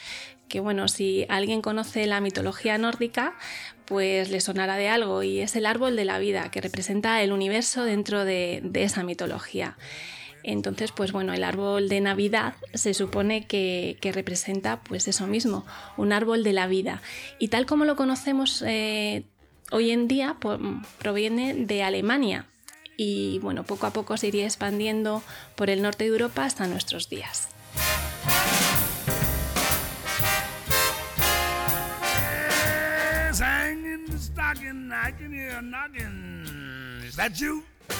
Que 0.47 0.59
bueno, 0.59 0.87
si 0.87 1.25
alguien 1.27 1.63
conoce 1.63 2.05
la 2.05 2.21
mitología 2.21 2.77
nórdica, 2.77 3.33
pues 3.85 4.29
le 4.29 4.39
sonará 4.39 4.77
de 4.77 4.87
algo. 4.87 5.23
Y 5.23 5.39
es 5.39 5.55
el 5.55 5.65
árbol 5.65 5.95
de 5.95 6.05
la 6.05 6.19
vida, 6.19 6.51
que 6.51 6.61
representa 6.61 7.23
el 7.23 7.31
universo 7.31 7.83
dentro 7.83 8.23
de, 8.23 8.61
esa 8.75 9.03
mitología. 9.03 9.77
Entonces, 10.43 10.91
pues 10.91 11.11
bueno, 11.11 11.33
el 11.33 11.43
árbol 11.43 11.89
de 11.89 12.01
Navidad 12.01 12.53
se 12.75 12.93
supone 12.93 13.47
que, 13.47 13.97
que 13.99 14.11
representa 14.11 14.81
pues 14.81 15.07
eso 15.07 15.25
mismo, 15.25 15.65
un 15.97 16.13
árbol 16.13 16.43
de 16.43 16.53
la 16.53 16.67
vida. 16.67 17.01
Y 17.39 17.47
tal 17.47 17.65
como 17.65 17.83
lo 17.83 17.95
conocemos 17.95 18.63
eh, 18.67 19.23
hoy 19.75 19.91
en 19.91 20.07
día, 20.07 20.37
po- 20.39 20.57
proviene 20.99 21.53
de 21.53 21.83
Alemania. 21.83 22.45
Y 22.95 23.39
bueno, 23.39 23.63
poco 23.65 23.87
a 23.87 23.91
poco 23.91 24.15
se 24.15 24.27
iría 24.27 24.45
expandiendo 24.45 25.21
por 25.57 25.69
el 25.69 25.81
norte 25.81 26.05
de 26.05 26.11
Europa 26.11 26.45
hasta 26.45 26.65
nuestros 26.65 27.09
días. 27.09 27.49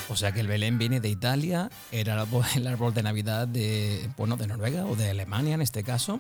O 0.07 0.15
sea 0.15 0.31
que 0.31 0.39
el 0.39 0.47
Belén 0.47 0.77
viene 0.77 0.99
de 0.99 1.09
Italia, 1.09 1.69
era 1.91 2.13
el 2.13 2.19
árbol, 2.19 2.45
el 2.55 2.67
árbol 2.67 2.93
de 2.93 3.03
Navidad 3.03 3.47
de, 3.47 4.09
bueno, 4.17 4.37
de 4.37 4.47
Noruega 4.47 4.85
o 4.85 4.95
de 4.95 5.09
Alemania 5.09 5.55
en 5.55 5.61
este 5.61 5.83
caso. 5.83 6.19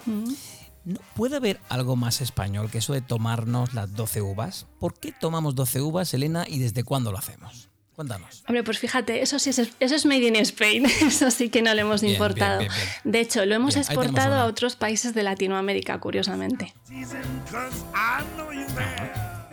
¿No 0.85 0.99
¿Puede 1.15 1.37
haber 1.37 1.59
algo 1.67 1.95
más 1.95 2.21
español 2.21 2.69
que 2.69 2.77
eso 2.77 2.93
de 2.93 3.01
tomarnos 3.01 3.73
las 3.73 3.93
12 3.95 4.21
uvas? 4.21 4.67
¿Por 4.79 4.93
qué 4.93 5.11
tomamos 5.11 5.55
12 5.55 5.81
uvas, 5.81 6.13
Elena, 6.13 6.45
y 6.47 6.59
desde 6.59 6.83
cuándo 6.83 7.11
lo 7.11 7.17
hacemos? 7.17 7.69
Cuéntanos. 7.95 8.43
Hombre, 8.47 8.63
pues 8.63 8.77
fíjate, 8.77 9.21
eso 9.21 9.39
sí 9.39 9.49
es, 9.49 9.57
eso 9.57 9.95
es 9.95 10.05
Made 10.05 10.27
in 10.27 10.35
Spain, 10.35 10.85
eso 11.01 11.31
sí 11.31 11.49
que 11.49 11.61
no 11.61 11.73
lo 11.73 11.81
hemos 11.81 12.01
Bien, 12.01 12.13
importado. 12.13 12.59
bien, 12.59 12.71
bien. 12.71 12.87
De 13.03 13.19
hecho, 13.21 13.45
lo 13.45 13.55
hemos 13.55 13.77
exportado 13.77 14.35
a 14.35 14.45
otros 14.45 14.75
países 14.75 15.15
de 15.15 15.23
Latinoamérica, 15.23 15.99
curiosamente. 15.99 16.73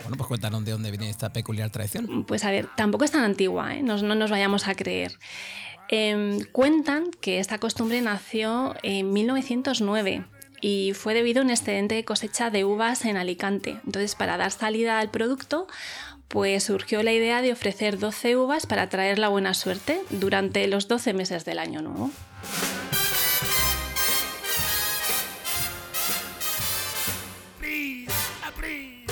Bueno, 0.01 0.17
pues 0.17 0.27
cuéntanos 0.27 0.65
de 0.65 0.71
dónde 0.73 0.91
viene 0.91 1.09
esta 1.09 1.31
peculiar 1.31 1.69
tradición. 1.69 2.25
Pues 2.25 2.43
a 2.43 2.51
ver, 2.51 2.67
tampoco 2.75 3.05
es 3.05 3.11
tan 3.11 3.23
antigua, 3.23 3.75
¿eh? 3.75 3.81
no, 3.81 3.97
no 3.97 4.13
nos 4.13 4.29
vayamos 4.29 4.67
a 4.67 4.75
creer. 4.75 5.17
Em, 5.87 6.43
cuentan 6.51 7.11
que 7.21 7.39
esta 7.39 7.59
costumbre 7.59 8.01
nació 8.01 8.75
en 8.83 9.13
1909 9.13 10.25
y 10.63 10.93
fue 10.93 11.13
debido 11.13 11.41
a 11.41 11.43
un 11.43 11.49
excedente 11.49 11.95
de 11.95 12.05
cosecha 12.05 12.49
de 12.49 12.63
uvas 12.63 13.03
en 13.03 13.17
Alicante. 13.17 13.81
Entonces, 13.85 14.15
para 14.15 14.37
dar 14.37 14.51
salida 14.51 14.99
al 14.99 15.11
producto, 15.11 15.67
pues 16.29 16.63
surgió 16.63 17.03
la 17.03 17.11
idea 17.11 17.41
de 17.41 17.51
ofrecer 17.51 17.99
12 17.99 18.37
uvas 18.37 18.65
para 18.65 18.87
traer 18.87 19.19
la 19.19 19.27
buena 19.27 19.53
suerte 19.53 20.01
durante 20.09 20.65
los 20.67 20.87
12 20.87 21.13
meses 21.13 21.43
del 21.43 21.59
año 21.59 21.81
nuevo. 21.81 22.11
Please, 27.59 28.09
I 28.41 28.51
please, 28.57 29.03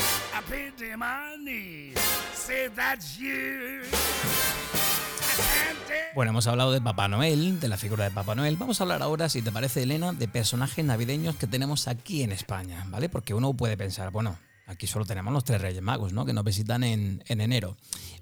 Bueno, 6.13 6.31
hemos 6.31 6.45
hablado 6.47 6.73
de 6.73 6.81
Papá 6.81 7.07
Noel, 7.07 7.61
de 7.61 7.69
la 7.69 7.77
figura 7.77 8.03
de 8.03 8.11
Papá 8.11 8.35
Noel. 8.35 8.57
Vamos 8.57 8.81
a 8.81 8.83
hablar 8.83 9.01
ahora, 9.01 9.29
si 9.29 9.41
te 9.41 9.49
parece, 9.49 9.83
Elena, 9.83 10.11
de 10.11 10.27
personajes 10.27 10.83
navideños 10.83 11.37
que 11.37 11.47
tenemos 11.47 11.87
aquí 11.87 12.21
en 12.21 12.33
España, 12.33 12.85
¿vale? 12.89 13.07
Porque 13.07 13.33
uno 13.33 13.53
puede 13.53 13.77
pensar, 13.77 14.11
bueno, 14.11 14.37
aquí 14.67 14.87
solo 14.87 15.05
tenemos 15.05 15.31
los 15.31 15.45
tres 15.45 15.61
Reyes 15.61 15.81
Magos, 15.81 16.11
¿no? 16.11 16.25
Que 16.25 16.33
nos 16.33 16.43
visitan 16.43 16.83
en, 16.83 17.23
en 17.27 17.39
enero. 17.39 17.77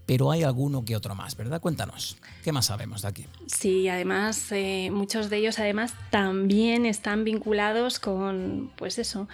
Pero 0.05 0.29
hay 0.29 0.43
alguno 0.43 0.85
que 0.85 0.95
otro 0.95 1.15
más, 1.15 1.35
¿verdad? 1.35 1.61
Cuéntanos, 1.61 2.17
¿qué 2.43 2.51
más 2.51 2.67
sabemos 2.67 3.01
de 3.01 3.07
aquí? 3.07 3.25
Sí, 3.47 3.87
además 3.89 4.51
eh, 4.51 4.91
muchos 4.91 5.31
de 5.31 5.37
ellos 5.37 5.57
además 5.57 5.93
también 6.11 6.85
están 6.85 7.23
vinculados 7.23 7.99
con, 7.99 8.71
pues 8.75 8.99
eso, 8.99 9.27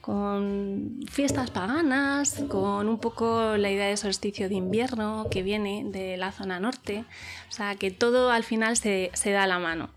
con 0.00 1.00
fiestas 1.10 1.50
paganas, 1.50 2.42
con 2.48 2.88
un 2.88 2.98
poco 2.98 3.56
la 3.56 3.70
idea 3.70 3.86
de 3.86 3.96
solsticio 3.96 4.48
de 4.48 4.54
invierno 4.54 5.26
que 5.30 5.42
viene 5.42 5.84
de 5.86 6.16
la 6.16 6.32
zona 6.32 6.58
norte, 6.58 7.04
o 7.48 7.52
sea 7.52 7.74
que 7.74 7.90
todo 7.90 8.30
al 8.30 8.44
final 8.44 8.76
se, 8.76 9.10
da 9.26 9.42
a 9.42 9.46
la 9.46 9.58
mano. 9.58 9.90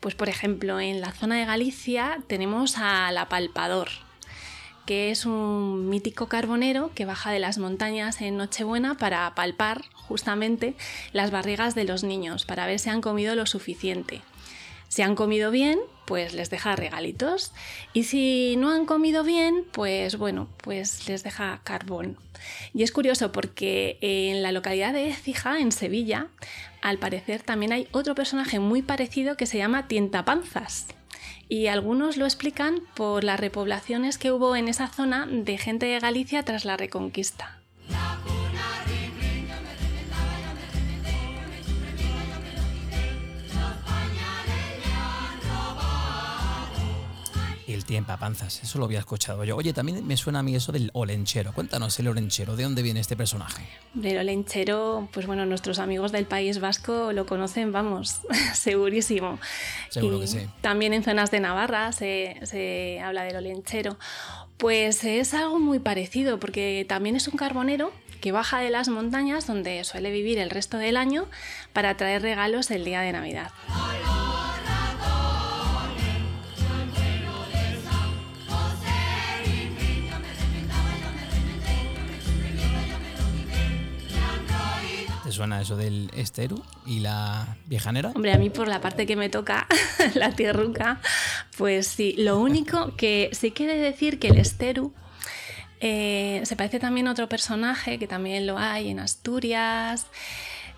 Pues 0.00 0.14
por 0.14 0.28
ejemplo, 0.28 0.80
en 0.80 1.00
la 1.00 1.12
zona 1.12 1.36
de 1.36 1.44
Galicia 1.44 2.18
tenemos 2.26 2.78
al 2.78 3.18
apalpador, 3.18 3.88
que 4.86 5.10
es 5.10 5.26
un 5.26 5.88
mítico 5.88 6.26
carbonero 6.26 6.90
que 6.94 7.04
baja 7.04 7.30
de 7.30 7.38
las 7.38 7.58
montañas 7.58 8.20
en 8.20 8.36
Nochebuena 8.36 8.96
para 8.96 9.34
palpar 9.34 9.82
justamente 9.94 10.74
las 11.12 11.30
barrigas 11.30 11.74
de 11.74 11.84
los 11.84 12.04
niños, 12.04 12.46
para 12.46 12.66
ver 12.66 12.78
si 12.78 12.90
han 12.90 13.02
comido 13.02 13.34
lo 13.34 13.46
suficiente. 13.46 14.22
Si 14.92 15.00
han 15.00 15.14
comido 15.14 15.50
bien, 15.50 15.78
pues 16.04 16.34
les 16.34 16.50
deja 16.50 16.76
regalitos. 16.76 17.54
Y 17.94 18.02
si 18.02 18.56
no 18.58 18.68
han 18.68 18.84
comido 18.84 19.24
bien, 19.24 19.64
pues 19.72 20.18
bueno, 20.18 20.50
pues 20.58 21.08
les 21.08 21.22
deja 21.22 21.62
carbón. 21.64 22.18
Y 22.74 22.82
es 22.82 22.92
curioso 22.92 23.32
porque 23.32 23.96
en 24.02 24.42
la 24.42 24.52
localidad 24.52 24.92
de 24.92 25.08
Écija, 25.08 25.60
en 25.60 25.72
Sevilla, 25.72 26.26
al 26.82 26.98
parecer 26.98 27.42
también 27.42 27.72
hay 27.72 27.88
otro 27.92 28.14
personaje 28.14 28.58
muy 28.58 28.82
parecido 28.82 29.38
que 29.38 29.46
se 29.46 29.56
llama 29.56 29.88
Tientapanzas. 29.88 30.88
Y 31.48 31.68
algunos 31.68 32.18
lo 32.18 32.26
explican 32.26 32.82
por 32.92 33.24
las 33.24 33.40
repoblaciones 33.40 34.18
que 34.18 34.30
hubo 34.30 34.56
en 34.56 34.68
esa 34.68 34.88
zona 34.88 35.26
de 35.26 35.56
gente 35.56 35.86
de 35.86 36.00
Galicia 36.00 36.42
tras 36.42 36.66
la 36.66 36.76
Reconquista. 36.76 37.62
El 47.66 47.84
panzas, 48.18 48.62
eso 48.62 48.78
lo 48.78 48.86
había 48.86 48.98
escuchado 48.98 49.44
yo. 49.44 49.56
Oye, 49.56 49.72
también 49.72 50.06
me 50.06 50.16
suena 50.16 50.40
a 50.40 50.42
mí 50.42 50.54
eso 50.54 50.72
del 50.72 50.90
olenchero. 50.94 51.52
Cuéntanos 51.52 51.98
el 51.98 52.08
olenchero, 52.08 52.56
¿de 52.56 52.64
dónde 52.64 52.82
viene 52.82 53.00
este 53.00 53.16
personaje? 53.16 53.66
Del 53.94 54.18
olenchero, 54.18 55.08
pues 55.12 55.26
bueno, 55.26 55.46
nuestros 55.46 55.78
amigos 55.78 56.12
del 56.12 56.26
País 56.26 56.60
Vasco 56.60 57.12
lo 57.12 57.26
conocen, 57.26 57.72
vamos, 57.72 58.20
segurísimo. 58.54 59.38
Seguro 59.90 60.18
Y 60.18 60.20
que 60.22 60.26
sí. 60.26 60.38
También 60.60 60.92
en 60.94 61.02
zonas 61.02 61.30
de 61.30 61.40
Navarra 61.40 61.92
se, 61.92 62.40
se 62.44 63.00
habla 63.00 63.24
del 63.24 63.36
olenchero. 63.36 63.98
Pues 64.56 65.04
es 65.04 65.34
algo 65.34 65.58
muy 65.58 65.78
parecido, 65.78 66.38
porque 66.38 66.86
también 66.88 67.16
es 67.16 67.28
un 67.28 67.36
carbonero 67.36 67.92
que 68.20 68.32
baja 68.32 68.60
de 68.60 68.70
las 68.70 68.88
montañas 68.88 69.46
donde 69.46 69.82
suele 69.84 70.10
vivir 70.10 70.38
el 70.38 70.48
resto 70.50 70.78
del 70.78 70.96
año 70.96 71.26
para 71.72 71.96
traer 71.96 72.22
regalos 72.22 72.70
el 72.70 72.84
día 72.84 73.00
de 73.00 73.12
Navidad. 73.12 73.50
¿Te 85.32 85.36
suena 85.36 85.62
eso 85.62 85.78
del 85.78 86.10
esteru 86.14 86.62
y 86.84 87.00
la 87.00 87.56
viejanera? 87.64 88.12
Hombre, 88.14 88.34
a 88.34 88.36
mí 88.36 88.50
por 88.50 88.68
la 88.68 88.82
parte 88.82 89.06
que 89.06 89.16
me 89.16 89.30
toca, 89.30 89.66
la 90.14 90.32
tierruca, 90.32 91.00
pues 91.56 91.86
sí. 91.86 92.14
Lo 92.18 92.38
único 92.38 92.94
que 92.96 93.30
sí 93.32 93.50
quiere 93.50 93.78
decir 93.78 94.18
que 94.18 94.28
el 94.28 94.36
Esteru 94.36 94.92
eh, 95.80 96.42
se 96.44 96.54
parece 96.54 96.78
también 96.80 97.08
a 97.08 97.12
otro 97.12 97.30
personaje 97.30 97.98
que 97.98 98.06
también 98.06 98.46
lo 98.46 98.58
hay 98.58 98.90
en 98.90 99.00
Asturias. 99.00 100.04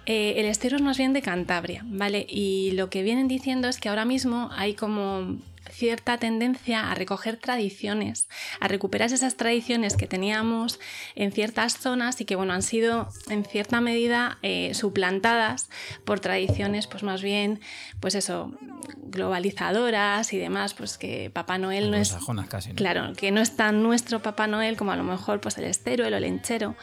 Eh, 0.07 0.35
el 0.37 0.47
Esteru 0.47 0.77
es 0.77 0.83
más 0.83 0.99
bien 0.99 1.15
de 1.15 1.21
Cantabria, 1.21 1.83
¿vale? 1.87 2.25
Y 2.29 2.71
lo 2.77 2.91
que 2.91 3.03
vienen 3.03 3.27
diciendo 3.27 3.67
es 3.67 3.81
que 3.81 3.89
ahora 3.89 4.05
mismo 4.05 4.51
hay 4.53 4.75
como 4.75 5.37
cierta 5.75 6.19
tendencia 6.19 6.91
a 6.91 6.95
recoger 6.95 7.37
tradiciones, 7.37 8.29
a 8.61 8.69
recuperar 8.69 9.13
esas 9.13 9.37
tradiciones 9.37 9.97
que 9.97 10.07
teníamos 10.07 10.79
en 11.17 11.33
ciertas 11.33 11.79
zonas 11.79 12.21
y 12.21 12.25
que 12.25 12.37
bueno, 12.37 12.53
han 12.53 12.63
sido 12.63 13.09
en 13.29 13.45
cierta 13.45 13.81
medida 13.81 14.39
eh, 14.43 14.73
suplantadas 14.75 15.69
por 16.05 16.21
tradiciones 16.21 16.87
pues 16.87 17.03
más 17.03 17.23
bien 17.23 17.61
pues 18.01 18.15
eso, 18.15 18.53
globalizadoras 18.99 20.33
y 20.33 20.39
demás, 20.39 20.75
pues 20.75 20.97
que 20.97 21.31
Papá 21.31 21.59
Noel 21.59 21.91
no 21.91 21.97
es 21.97 22.11
Anglosajonas 22.11 22.49
casi, 22.49 22.69
¿no? 22.71 22.77
Claro, 22.77 23.13
que 23.15 23.31
no 23.33 23.41
es 23.41 23.57
tan 23.57 23.83
nuestro 23.83 24.21
Papá 24.23 24.47
Noel 24.47 24.77
como 24.77 24.93
a 24.93 24.97
lo 24.97 25.05
mejor 25.05 25.41
pues 25.41 25.59
el 25.59 25.65
estero, 25.65 26.07
el 26.07 26.15
olenchero. 26.15 26.77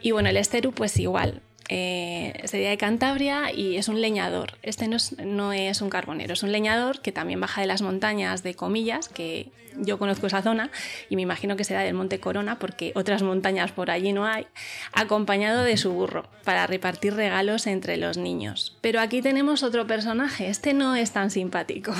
Y 0.00 0.10
bueno, 0.10 0.28
el 0.28 0.36
estero 0.36 0.72
pues 0.72 0.98
igual. 0.98 1.42
Eh, 1.68 2.42
sería 2.44 2.70
de 2.70 2.78
Cantabria 2.78 3.52
y 3.52 3.76
es 3.76 3.88
un 3.88 4.00
leñador. 4.00 4.58
Este 4.62 4.86
no 4.88 4.96
es, 4.96 5.18
no 5.18 5.52
es 5.52 5.80
un 5.80 5.90
carbonero, 5.90 6.32
es 6.34 6.42
un 6.42 6.52
leñador 6.52 7.00
que 7.00 7.12
también 7.12 7.40
baja 7.40 7.60
de 7.60 7.66
las 7.66 7.82
montañas 7.82 8.42
de 8.42 8.54
Comillas, 8.54 9.08
que 9.08 9.50
yo 9.78 9.98
conozco 9.98 10.26
esa 10.26 10.42
zona 10.42 10.70
y 11.10 11.16
me 11.16 11.22
imagino 11.22 11.56
que 11.56 11.64
será 11.64 11.80
del 11.80 11.94
Monte 11.94 12.20
Corona 12.20 12.58
porque 12.58 12.92
otras 12.94 13.22
montañas 13.22 13.72
por 13.72 13.90
allí 13.90 14.12
no 14.12 14.24
hay, 14.26 14.46
acompañado 14.92 15.64
de 15.64 15.76
su 15.76 15.92
burro 15.92 16.28
para 16.44 16.66
repartir 16.66 17.14
regalos 17.14 17.66
entre 17.66 17.96
los 17.96 18.16
niños. 18.16 18.76
Pero 18.80 19.00
aquí 19.00 19.20
tenemos 19.20 19.62
otro 19.62 19.86
personaje, 19.86 20.48
este 20.48 20.72
no 20.72 20.94
es 20.94 21.10
tan 21.10 21.30
simpático. 21.30 21.92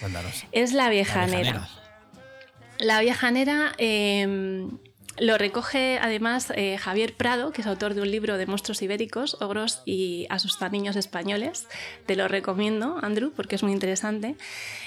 Cuéntanos. 0.00 0.44
Es 0.52 0.72
la 0.72 0.84
La 0.84 0.90
viejanera. 0.90 1.40
viejanera. 1.40 1.68
La 2.78 3.00
viejanera 3.00 3.72
eh, 3.78 4.68
lo 5.18 5.38
recoge 5.38 5.98
además 6.00 6.52
eh, 6.56 6.76
Javier 6.78 7.14
Prado, 7.14 7.52
que 7.52 7.60
es 7.60 7.66
autor 7.66 7.94
de 7.94 8.02
un 8.02 8.10
libro 8.10 8.36
de 8.36 8.46
monstruos 8.46 8.82
ibéricos, 8.82 9.36
ogros 9.40 9.82
y 9.84 10.26
asustaniños 10.30 10.96
españoles. 10.96 11.68
Te 12.06 12.16
lo 12.16 12.28
recomiendo, 12.28 12.98
Andrew, 13.02 13.32
porque 13.34 13.54
es 13.56 13.62
muy 13.62 13.72
interesante. 13.72 14.36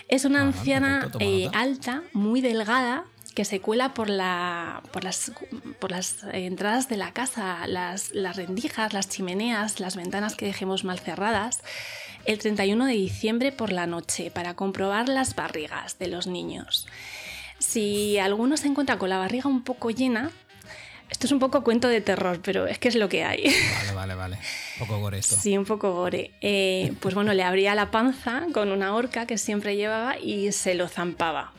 Es 0.10 0.25
una 0.25 0.39
Ajá, 0.39 0.48
anciana 0.48 1.12
eh, 1.19 1.50
alta, 1.53 2.03
muy 2.13 2.41
delgada, 2.41 3.05
que 3.36 3.46
se 3.46 3.62
cuela 3.62 3.93
por, 3.93 4.10
la, 4.10 4.81
por, 4.91 5.03
las, 5.03 5.31
por 5.79 5.91
las 5.91 6.24
entradas 6.34 6.89
de 6.89 6.98
la 6.98 7.13
casa, 7.13 7.67
las, 7.67 8.12
las 8.12 8.36
rendijas, 8.36 8.93
las 8.93 9.10
chimeneas, 9.10 9.80
las 9.80 9.95
ventanas 9.95 10.36
que 10.36 10.47
dejemos 10.47 10.84
mal 10.84 10.99
cerradas, 10.99 11.62
el 12.25 12.39
31 12.39 12.86
de 12.86 12.93
diciembre 12.93 13.52
por 13.52 13.71
la 13.71 13.86
noche 13.88 14.32
para 14.32 14.56
comprobar 14.56 15.08
las 15.08 15.36
barrigas 15.36 15.99
de 15.99 16.08
los 16.08 16.28
niños. 16.28 16.88
Si 17.60 18.17
alguno 18.17 18.58
se 18.58 18.67
encuentra 18.67 18.98
con 18.98 19.10
la 19.10 19.17
barriga 19.17 19.50
un 19.50 19.63
poco 19.63 19.89
llena, 19.89 20.32
esto 21.10 21.26
es 21.26 21.32
un 21.32 21.39
poco 21.39 21.63
cuento 21.63 21.88
de 21.88 22.02
terror, 22.02 22.41
pero 22.43 22.67
es 22.67 22.80
que 22.80 22.89
es 22.89 22.96
lo 22.96 23.08
que 23.10 23.24
hay. 23.24 23.43
Vale, 23.78 23.93
vale, 23.93 24.15
vale. 24.15 24.38
Poco 24.78 25.00
gore 25.00 25.20
esto. 25.20 25.36
Sí, 25.36 25.58
un 25.58 25.65
poco 25.65 25.93
gore. 25.93 26.32
Eh, 26.41 26.93
pues 27.00 27.15
bueno, 27.15 27.34
le 27.34 27.43
abría 27.43 27.76
la 27.76 27.91
panza 27.91 28.43
con 28.54 28.72
una 28.72 28.93
horca 28.93 29.26
que 29.26 29.38
siempre 29.38 29.76
llevaba 29.76 30.20
y 30.20 30.52
se 30.52 30.76
lo 30.76 30.88
zampaba. 30.88 31.54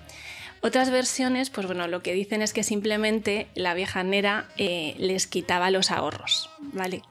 Otras 0.61 0.91
versiones, 0.91 1.51
pues 1.51 1.67
bueno, 1.67 1.87
lo 1.87 2.03
que 2.03 2.13
dicen 2.13 2.43
es 2.43 2.53
que 2.53 2.63
simplemente 2.63 3.47
la 3.55 3.75
vieja 3.75 4.03
nera 4.03 4.49
eh, 4.57 4.95
les 4.99 5.27
quitaba 5.27 5.71
los 5.71 5.91
ahorros, 5.91 6.51
¿vale? 6.73 7.03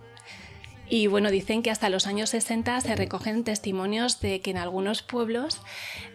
Y 0.90 1.08
bueno, 1.08 1.32
dicen 1.32 1.64
que 1.64 1.72
hasta 1.72 1.90
los 1.90 2.08
años 2.08 2.30
60 2.30 2.82
se 2.82 2.96
recogen 2.96 3.44
testimonios 3.44 4.22
de 4.22 4.42
que 4.42 4.52
en 4.52 4.58
algunos 4.58 5.02
pueblos 5.02 5.60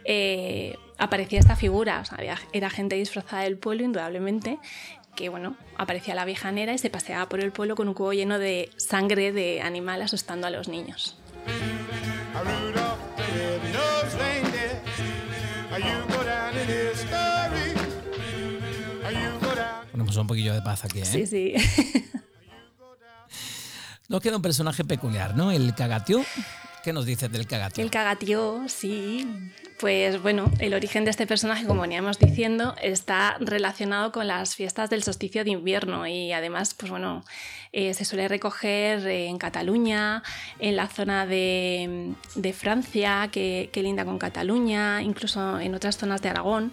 eh, 0.04 0.76
aparecía 1.02 1.38
esta 1.40 1.56
figura. 1.56 2.00
O 2.00 2.04
sea, 2.04 2.18
había- 2.18 2.38
era 2.52 2.70
gente 2.70 2.96
disfrazada 2.96 3.42
del 3.42 3.56
pueblo, 3.58 3.84
indudablemente, 3.84 4.58
que 5.16 5.28
bueno, 5.28 5.56
aparecía 5.76 6.14
la 6.14 6.24
vieja 6.24 6.50
nera 6.52 6.72
y 6.72 6.78
se 6.78 6.88
paseaba 6.90 7.28
por 7.28 7.40
el 7.40 7.52
pueblo 7.52 7.74
con 7.76 7.88
un 7.88 7.94
cubo 7.94 8.12
lleno 8.12 8.38
de 8.38 8.70
sangre 8.76 9.32
de 9.32 9.60
animal 9.62 10.00
asustando 10.02 10.46
a 10.46 10.50
los 10.50 10.68
niños. 10.68 11.16
Ponemos 19.90 20.16
un 20.16 20.26
poquillo 20.26 20.54
de 20.54 20.62
paz 20.62 20.84
aquí, 20.84 21.00
¿eh? 21.00 21.04
Sí, 21.04 21.26
sí. 21.26 21.54
Nos 24.08 24.20
queda 24.20 24.36
un 24.36 24.42
personaje 24.42 24.84
peculiar, 24.84 25.36
¿no? 25.36 25.50
El 25.52 25.74
cagatío. 25.74 26.22
¿Qué 26.84 26.92
nos 26.92 27.06
dices 27.06 27.30
del 27.32 27.46
cagatío? 27.46 27.82
El 27.84 27.90
cagatío, 27.90 28.64
sí. 28.68 29.26
Pues 29.82 30.22
bueno, 30.22 30.48
el 30.60 30.74
origen 30.74 31.04
de 31.04 31.10
este 31.10 31.26
personaje, 31.26 31.66
como 31.66 31.80
veníamos 31.80 32.16
diciendo, 32.20 32.76
está 32.80 33.36
relacionado 33.40 34.12
con 34.12 34.28
las 34.28 34.54
fiestas 34.54 34.88
del 34.90 35.02
solsticio 35.02 35.42
de 35.42 35.50
invierno 35.50 36.06
y 36.06 36.30
además, 36.30 36.72
pues 36.72 36.88
bueno, 36.88 37.24
eh, 37.72 37.92
se 37.92 38.04
suele 38.04 38.28
recoger 38.28 39.04
eh, 39.04 39.26
en 39.26 39.38
Cataluña, 39.38 40.22
en 40.60 40.76
la 40.76 40.86
zona 40.86 41.26
de, 41.26 42.14
Francia, 42.54 43.28
que, 43.32 43.70
que 43.72 43.82
linda 43.82 44.04
con 44.04 44.20
Cataluña, 44.20 45.02
incluso 45.02 45.58
en 45.58 45.74
otras 45.74 45.96
zonas 45.96 46.22
de 46.22 46.28
Aragón. 46.28 46.72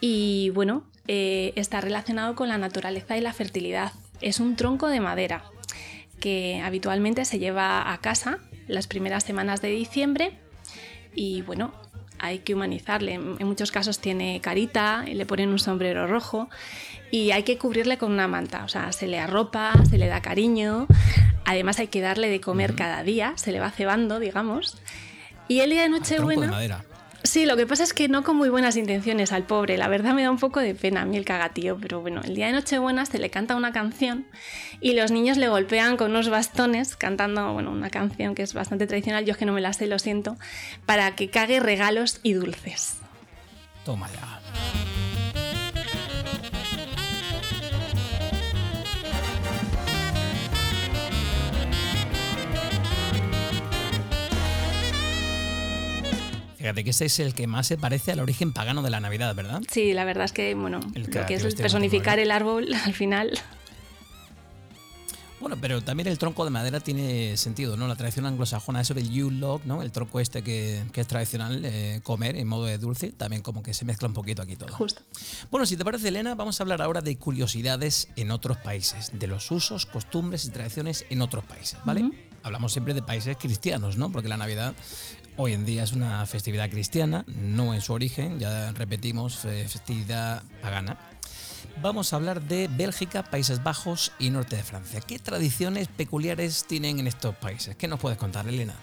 Y 0.00 0.50
bueno, 0.50 0.82
eh, 1.06 1.52
está 1.54 1.80
relacionado 1.80 2.34
con 2.34 2.48
la 2.48 2.58
naturaleza 2.58 3.16
y 3.16 3.20
la 3.20 3.32
fertilidad. 3.32 3.92
Es 4.20 4.40
un 4.40 4.56
tronco 4.56 4.88
de 4.88 4.98
madera 4.98 5.44
que 6.18 6.60
habitualmente 6.64 7.24
se 7.26 7.38
lleva 7.38 7.92
a 7.92 7.98
casa 7.98 8.40
las 8.66 8.88
primeras 8.88 9.22
semanas 9.22 9.62
de 9.62 9.68
diciembre 9.68 10.32
y 11.14 11.42
bueno, 11.42 11.72
hay 12.20 12.40
que 12.40 12.54
humanizarle. 12.54 13.14
En 13.14 13.46
muchos 13.46 13.72
casos 13.72 13.98
tiene 13.98 14.40
carita, 14.40 15.04
le 15.04 15.26
ponen 15.26 15.50
un 15.50 15.58
sombrero 15.58 16.06
rojo 16.06 16.48
y 17.10 17.32
hay 17.32 17.42
que 17.42 17.58
cubrirle 17.58 17.98
con 17.98 18.12
una 18.12 18.28
manta. 18.28 18.64
O 18.64 18.68
sea, 18.68 18.92
se 18.92 19.06
le 19.06 19.18
arropa, 19.18 19.72
se 19.88 19.98
le 19.98 20.06
da 20.06 20.20
cariño. 20.20 20.86
Además 21.44 21.78
hay 21.78 21.88
que 21.88 22.00
darle 22.00 22.28
de 22.28 22.40
comer 22.40 22.74
cada 22.74 23.02
día, 23.02 23.32
se 23.36 23.52
le 23.52 23.60
va 23.60 23.70
cebando, 23.70 24.20
digamos. 24.20 24.78
Y 25.48 25.60
el 25.60 25.70
día 25.70 25.82
de 25.82 25.88
Nochebuena... 25.88 26.84
Sí, 27.22 27.44
lo 27.44 27.56
que 27.56 27.66
pasa 27.66 27.82
es 27.82 27.92
que 27.92 28.08
no 28.08 28.24
con 28.24 28.36
muy 28.36 28.48
buenas 28.48 28.76
intenciones 28.76 29.32
al 29.32 29.44
pobre. 29.44 29.76
La 29.76 29.88
verdad 29.88 30.14
me 30.14 30.22
da 30.22 30.30
un 30.30 30.38
poco 30.38 30.60
de 30.60 30.74
pena 30.74 31.02
a 31.02 31.04
mí 31.04 31.16
el 31.16 31.24
cagatío, 31.24 31.76
pero 31.80 32.00
bueno, 32.00 32.22
el 32.24 32.34
día 32.34 32.46
de 32.46 32.52
Nochebuena 32.52 33.04
se 33.04 33.18
le 33.18 33.28
canta 33.28 33.56
una 33.56 33.72
canción 33.72 34.26
y 34.80 34.94
los 34.94 35.10
niños 35.10 35.36
le 35.36 35.48
golpean 35.48 35.96
con 35.96 36.12
unos 36.12 36.30
bastones 36.30 36.96
cantando, 36.96 37.52
bueno, 37.52 37.70
una 37.70 37.90
canción 37.90 38.34
que 38.34 38.42
es 38.42 38.54
bastante 38.54 38.86
tradicional, 38.86 39.26
yo 39.26 39.32
es 39.32 39.36
que 39.36 39.44
no 39.44 39.52
me 39.52 39.60
la 39.60 39.72
sé, 39.74 39.86
lo 39.86 39.98
siento, 39.98 40.36
para 40.86 41.14
que 41.14 41.28
cague 41.28 41.60
regalos 41.60 42.20
y 42.22 42.32
dulces. 42.32 42.96
Toma 43.84 44.08
Fíjate 56.70 56.84
que 56.84 56.90
ese 56.90 57.06
es 57.06 57.18
el 57.18 57.34
que 57.34 57.48
más 57.48 57.66
se 57.66 57.76
parece 57.76 58.12
al 58.12 58.20
origen 58.20 58.52
pagano 58.52 58.80
de 58.82 58.90
la 58.90 59.00
Navidad, 59.00 59.34
¿verdad? 59.34 59.60
Sí, 59.72 59.92
la 59.92 60.04
verdad 60.04 60.26
es 60.26 60.32
que, 60.32 60.54
bueno, 60.54 60.78
El 60.94 61.02
lo 61.02 61.26
que 61.26 61.34
es 61.34 61.44
este 61.44 61.62
personificar 61.62 62.20
último, 62.20 62.22
el 62.22 62.30
árbol 62.30 62.74
al 62.84 62.94
final. 62.94 63.32
Bueno, 65.40 65.56
pero 65.60 65.82
también 65.82 66.06
el 66.06 66.16
tronco 66.16 66.44
de 66.44 66.50
madera 66.50 66.78
tiene 66.78 67.36
sentido, 67.36 67.76
¿no? 67.76 67.88
La 67.88 67.96
tradición 67.96 68.24
anglosajona, 68.26 68.82
eso 68.82 68.94
del 68.94 69.10
Yule 69.10 69.38
log, 69.38 69.62
¿no? 69.64 69.82
El 69.82 69.90
tronco 69.90 70.20
este 70.20 70.42
que, 70.42 70.84
que 70.92 71.00
es 71.00 71.08
tradicional 71.08 71.60
eh, 71.64 72.00
comer 72.04 72.36
en 72.36 72.46
modo 72.46 72.66
de 72.66 72.78
dulce, 72.78 73.10
también 73.10 73.42
como 73.42 73.64
que 73.64 73.74
se 73.74 73.84
mezcla 73.84 74.06
un 74.06 74.14
poquito 74.14 74.42
aquí 74.42 74.54
todo. 74.54 74.72
Justo. 74.72 75.02
Bueno, 75.50 75.66
si 75.66 75.76
te 75.76 75.84
parece, 75.84 76.06
Elena, 76.06 76.36
vamos 76.36 76.60
a 76.60 76.62
hablar 76.62 76.82
ahora 76.82 77.00
de 77.00 77.16
curiosidades 77.16 78.06
en 78.14 78.30
otros 78.30 78.58
países, 78.58 79.10
de 79.12 79.26
los 79.26 79.50
usos, 79.50 79.86
costumbres 79.86 80.44
y 80.44 80.50
tradiciones 80.50 81.04
en 81.10 81.20
otros 81.20 81.42
países, 81.42 81.78
¿vale? 81.84 82.08
Hablamos 82.42 82.72
siempre 82.72 82.94
de 82.94 83.02
países 83.02 83.36
cristianos, 83.38 83.96
¿no? 83.96 84.12
Porque 84.12 84.28
la 84.28 84.36
Navidad 84.36 84.74
Hoy 85.36 85.52
en 85.54 85.64
día 85.64 85.84
es 85.84 85.92
una 85.92 86.24
festividad 86.26 86.68
cristiana, 86.68 87.24
no 87.26 87.72
en 87.72 87.80
su 87.80 87.92
origen, 87.92 88.38
ya 88.38 88.72
repetimos, 88.72 89.44
eh, 89.46 89.66
festividad 89.68 90.42
pagana. 90.60 90.98
Vamos 91.80 92.12
a 92.12 92.16
hablar 92.16 92.42
de 92.42 92.68
Bélgica, 92.68 93.22
Países 93.22 93.62
Bajos 93.62 94.12
y 94.18 94.30
norte 94.30 94.56
de 94.56 94.62
Francia. 94.62 95.00
¿Qué 95.00 95.18
tradiciones 95.18 95.88
peculiares 95.88 96.64
tienen 96.66 96.98
en 96.98 97.06
estos 97.06 97.34
países? 97.36 97.74
¿Qué 97.76 97.88
nos 97.88 98.00
puedes 98.00 98.18
contar, 98.18 98.46
Elena? 98.48 98.74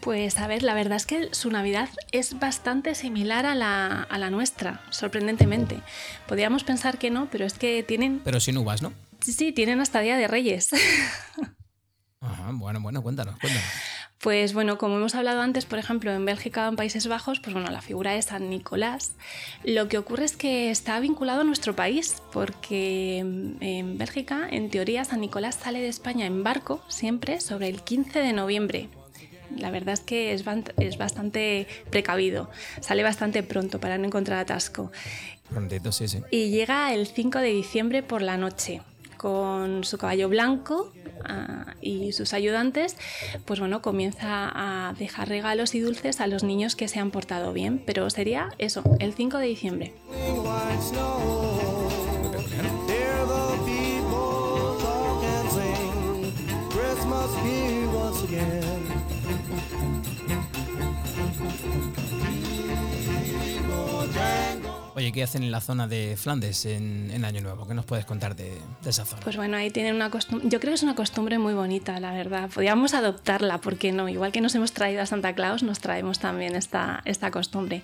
Pues 0.00 0.36
a 0.36 0.46
ver, 0.46 0.62
la 0.62 0.74
verdad 0.74 0.96
es 0.96 1.06
que 1.06 1.30
su 1.32 1.50
Navidad 1.50 1.88
es 2.12 2.38
bastante 2.38 2.94
similar 2.94 3.46
a 3.46 3.54
la, 3.54 4.02
a 4.02 4.18
la 4.18 4.28
nuestra, 4.28 4.82
sorprendentemente. 4.90 5.80
Podríamos 6.28 6.64
pensar 6.64 6.98
que 6.98 7.08
no, 7.10 7.30
pero 7.30 7.46
es 7.46 7.54
que 7.54 7.82
tienen, 7.82 8.20
Pero 8.22 8.40
sin 8.40 8.58
uvas, 8.58 8.82
¿no? 8.82 8.92
sí, 9.22 9.32
sí, 9.32 9.52
tienen 9.52 9.80
hasta 9.80 10.00
Día 10.00 10.18
de 10.18 10.28
Reyes. 10.28 10.68
Ajá, 12.20 12.50
bueno, 12.52 12.80
bueno, 12.80 13.02
cuéntanos, 13.02 13.38
cuéntanos. 13.38 13.68
Pues 14.24 14.54
bueno, 14.54 14.78
como 14.78 14.96
hemos 14.96 15.14
hablado 15.14 15.42
antes, 15.42 15.66
por 15.66 15.78
ejemplo, 15.78 16.10
en 16.10 16.24
Bélgica 16.24 16.64
o 16.64 16.70
en 16.70 16.76
Países 16.76 17.08
Bajos, 17.08 17.40
pues 17.40 17.52
bueno, 17.52 17.70
la 17.70 17.82
figura 17.82 18.16
es 18.16 18.24
San 18.24 18.48
Nicolás. 18.48 19.12
Lo 19.64 19.86
que 19.88 19.98
ocurre 19.98 20.24
es 20.24 20.34
que 20.34 20.70
está 20.70 20.98
vinculado 20.98 21.42
a 21.42 21.44
nuestro 21.44 21.76
país, 21.76 22.22
porque 22.32 23.18
en 23.18 23.98
Bélgica, 23.98 24.48
en 24.50 24.70
teoría, 24.70 25.04
San 25.04 25.20
Nicolás 25.20 25.56
sale 25.56 25.82
de 25.82 25.88
España 25.88 26.24
en 26.24 26.42
barco 26.42 26.82
siempre 26.88 27.38
sobre 27.38 27.68
el 27.68 27.82
15 27.82 28.20
de 28.20 28.32
noviembre. 28.32 28.88
La 29.58 29.70
verdad 29.70 29.92
es 29.92 30.00
que 30.00 30.32
es, 30.32 30.42
bastante 30.96 31.66
precavido, 31.90 32.48
sale 32.80 33.02
bastante 33.02 33.42
pronto 33.42 33.78
para 33.78 33.98
no 33.98 34.06
encontrar 34.06 34.38
atasco. 34.38 34.90
Prontito, 35.50 35.92
sí, 35.92 36.08
sí. 36.08 36.20
Y 36.30 36.48
llega 36.48 36.94
el 36.94 37.08
5 37.08 37.40
de 37.40 37.48
diciembre 37.48 38.02
por 38.02 38.22
la 38.22 38.38
noche 38.38 38.80
con 39.18 39.84
su 39.84 39.98
caballo 39.98 40.30
blanco 40.30 40.92
y 41.80 42.12
sus 42.12 42.32
ayudantes, 42.32 42.96
pues 43.44 43.60
bueno, 43.60 43.82
comienza 43.82 44.50
a 44.54 44.94
dejar 44.94 45.28
regalos 45.28 45.74
y 45.74 45.80
dulces 45.80 46.20
a 46.20 46.26
los 46.26 46.44
niños 46.44 46.76
que 46.76 46.88
se 46.88 46.98
han 46.98 47.10
portado 47.10 47.52
bien, 47.52 47.82
pero 47.84 48.08
sería 48.10 48.50
eso, 48.58 48.82
el 49.00 49.14
5 49.14 49.38
de 49.38 49.46
diciembre. 49.46 49.94
Oye, 64.96 65.10
¿qué 65.10 65.24
hacen 65.24 65.42
en 65.42 65.50
la 65.50 65.60
zona 65.60 65.88
de 65.88 66.16
Flandes 66.16 66.66
en, 66.66 67.10
en 67.10 67.24
Año 67.24 67.40
Nuevo? 67.40 67.66
¿Qué 67.66 67.74
nos 67.74 67.84
puedes 67.84 68.04
contar 68.04 68.36
de, 68.36 68.52
de 68.82 68.90
esa 68.90 69.04
zona? 69.04 69.22
Pues 69.22 69.36
bueno, 69.36 69.56
ahí 69.56 69.70
tienen 69.70 69.96
una 69.96 70.08
costumbre, 70.08 70.48
yo 70.48 70.60
creo 70.60 70.70
que 70.70 70.76
es 70.76 70.82
una 70.84 70.94
costumbre 70.94 71.38
muy 71.38 71.52
bonita, 71.52 71.98
la 71.98 72.12
verdad. 72.12 72.48
Podríamos 72.48 72.94
adoptarla, 72.94 73.58
¿por 73.58 73.76
qué 73.76 73.90
no? 73.90 74.08
Igual 74.08 74.30
que 74.30 74.40
nos 74.40 74.54
hemos 74.54 74.72
traído 74.72 75.02
a 75.02 75.06
Santa 75.06 75.34
Claus, 75.34 75.64
nos 75.64 75.80
traemos 75.80 76.20
también 76.20 76.54
esta, 76.54 77.02
esta 77.06 77.32
costumbre. 77.32 77.82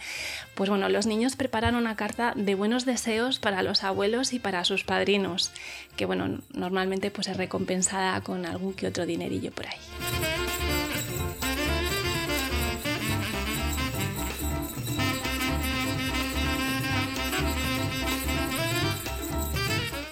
Pues 0.54 0.70
bueno, 0.70 0.88
los 0.88 1.06
niños 1.06 1.34
preparan 1.34 1.74
una 1.74 1.96
carta 1.96 2.32
de 2.36 2.54
buenos 2.54 2.84
deseos 2.84 3.40
para 3.40 3.64
los 3.64 3.82
abuelos 3.82 4.32
y 4.32 4.38
para 4.38 4.64
sus 4.64 4.84
padrinos, 4.84 5.50
que 5.96 6.06
bueno, 6.06 6.38
normalmente 6.54 7.10
pues 7.10 7.26
es 7.26 7.36
recompensada 7.36 8.20
con 8.20 8.46
algún 8.46 8.74
que 8.74 8.86
otro 8.86 9.04
dinerillo 9.04 9.50
por 9.50 9.66
ahí. 9.66 10.49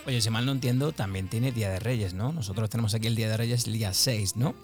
Oye, 0.08 0.22
si 0.22 0.30
mal 0.30 0.46
no 0.46 0.52
entiendo, 0.52 0.92
también 0.92 1.28
tiene 1.28 1.52
Día 1.52 1.68
de 1.68 1.80
Reyes, 1.80 2.14
¿no? 2.14 2.32
Nosotros 2.32 2.70
tenemos 2.70 2.94
aquí 2.94 3.08
el 3.08 3.14
Día 3.14 3.28
de 3.28 3.36
Reyes 3.36 3.66
el 3.66 3.74
día 3.74 3.92
6, 3.92 4.36
¿no? 4.36 4.54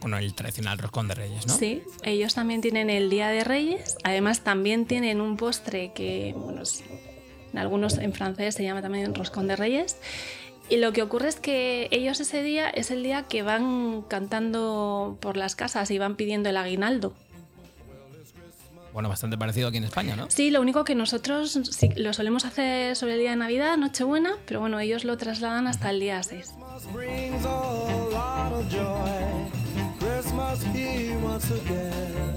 Bueno, 0.00 0.18
el 0.18 0.32
tradicional 0.34 0.78
roscón 0.78 1.08
de 1.08 1.16
Reyes, 1.16 1.48
¿no? 1.48 1.56
Sí, 1.56 1.82
ellos 2.04 2.34
también 2.34 2.60
tienen 2.60 2.88
el 2.88 3.10
Día 3.10 3.26
de 3.26 3.42
Reyes, 3.42 3.96
además 4.04 4.44
también 4.44 4.86
tienen 4.86 5.20
un 5.20 5.36
postre 5.36 5.90
que, 5.92 6.32
bueno, 6.36 6.62
en 7.52 7.58
algunos 7.58 7.98
en 7.98 8.12
francés 8.12 8.54
se 8.54 8.62
llama 8.62 8.80
también 8.80 9.16
roscón 9.16 9.48
de 9.48 9.56
Reyes. 9.56 9.96
Y 10.70 10.76
lo 10.76 10.92
que 10.92 11.02
ocurre 11.02 11.30
es 11.30 11.40
que 11.40 11.88
ellos 11.90 12.20
ese 12.20 12.44
día 12.44 12.70
es 12.70 12.92
el 12.92 13.02
día 13.02 13.24
que 13.24 13.42
van 13.42 14.02
cantando 14.02 15.18
por 15.20 15.36
las 15.36 15.56
casas 15.56 15.90
y 15.90 15.98
van 15.98 16.14
pidiendo 16.14 16.50
el 16.50 16.56
aguinaldo. 16.56 17.14
Bueno, 18.98 19.10
bastante 19.10 19.38
parecido 19.38 19.68
aquí 19.68 19.76
en 19.76 19.84
España, 19.84 20.16
¿no? 20.16 20.28
Sí, 20.28 20.50
lo 20.50 20.60
único 20.60 20.82
que 20.82 20.96
nosotros 20.96 21.56
sí, 21.70 21.88
lo 21.94 22.12
solemos 22.12 22.44
hacer 22.44 22.96
sobre 22.96 23.14
el 23.14 23.20
día 23.20 23.30
de 23.30 23.36
Navidad, 23.36 23.76
Nochebuena, 23.76 24.32
pero 24.44 24.58
bueno, 24.58 24.80
ellos 24.80 25.04
lo 25.04 25.16
trasladan 25.16 25.68
hasta 25.68 25.90
el 25.90 26.00
día 26.00 26.20
6. 26.20 26.46
Christmas 26.48 26.92
brings 26.92 27.44
a 27.44 27.62
lot 28.10 28.52
of 28.54 28.68
joy. 28.68 29.22
Christmas 30.00 30.64
here 30.74 31.16
once 31.24 31.48
again. 31.48 32.34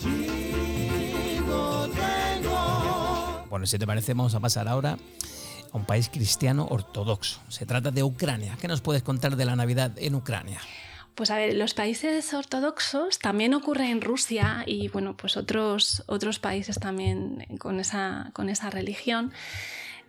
Jingle 0.00 1.90
jangle. 1.92 3.48
Bueno, 3.50 3.66
si 3.66 3.78
te 3.78 3.86
parece, 3.86 4.14
vamos 4.14 4.34
a 4.34 4.40
pasar 4.40 4.66
ahora 4.66 4.96
a 5.72 5.76
un 5.76 5.84
país 5.84 6.08
cristiano 6.08 6.68
ortodoxo. 6.70 7.42
Se 7.48 7.66
trata 7.66 7.90
de 7.90 8.02
Ucrania. 8.02 8.56
¿Qué 8.58 8.66
nos 8.66 8.80
puedes 8.80 9.02
contar 9.02 9.36
de 9.36 9.44
la 9.44 9.56
Navidad 9.56 9.92
en 9.98 10.14
Ucrania? 10.14 10.58
Pues 11.14 11.30
a 11.30 11.36
ver, 11.36 11.54
los 11.54 11.74
países 11.74 12.32
ortodoxos 12.32 13.18
también 13.18 13.52
ocurre 13.52 13.90
en 13.90 14.00
Rusia 14.00 14.64
y 14.66 14.88
bueno, 14.88 15.16
pues 15.16 15.36
otros, 15.36 16.02
otros 16.06 16.38
países 16.38 16.78
también 16.78 17.46
con 17.58 17.80
esa, 17.80 18.30
con 18.32 18.48
esa 18.48 18.70
religión. 18.70 19.32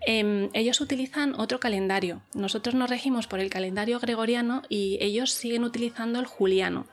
Em, 0.05 0.49
ellos 0.53 0.81
utilizan 0.81 1.33
otro 1.39 1.59
calendario. 1.59 2.21
Nosotros 2.33 2.75
nos 2.75 2.89
regimos 2.89 3.27
por 3.27 3.39
el 3.39 3.49
calendario 3.49 3.99
gregoriano 3.99 4.61
y 4.67 4.97
ellos 5.01 5.31
siguen 5.31 5.63
utilizando 5.63 6.19
el 6.19 6.25
juliano. 6.25 6.85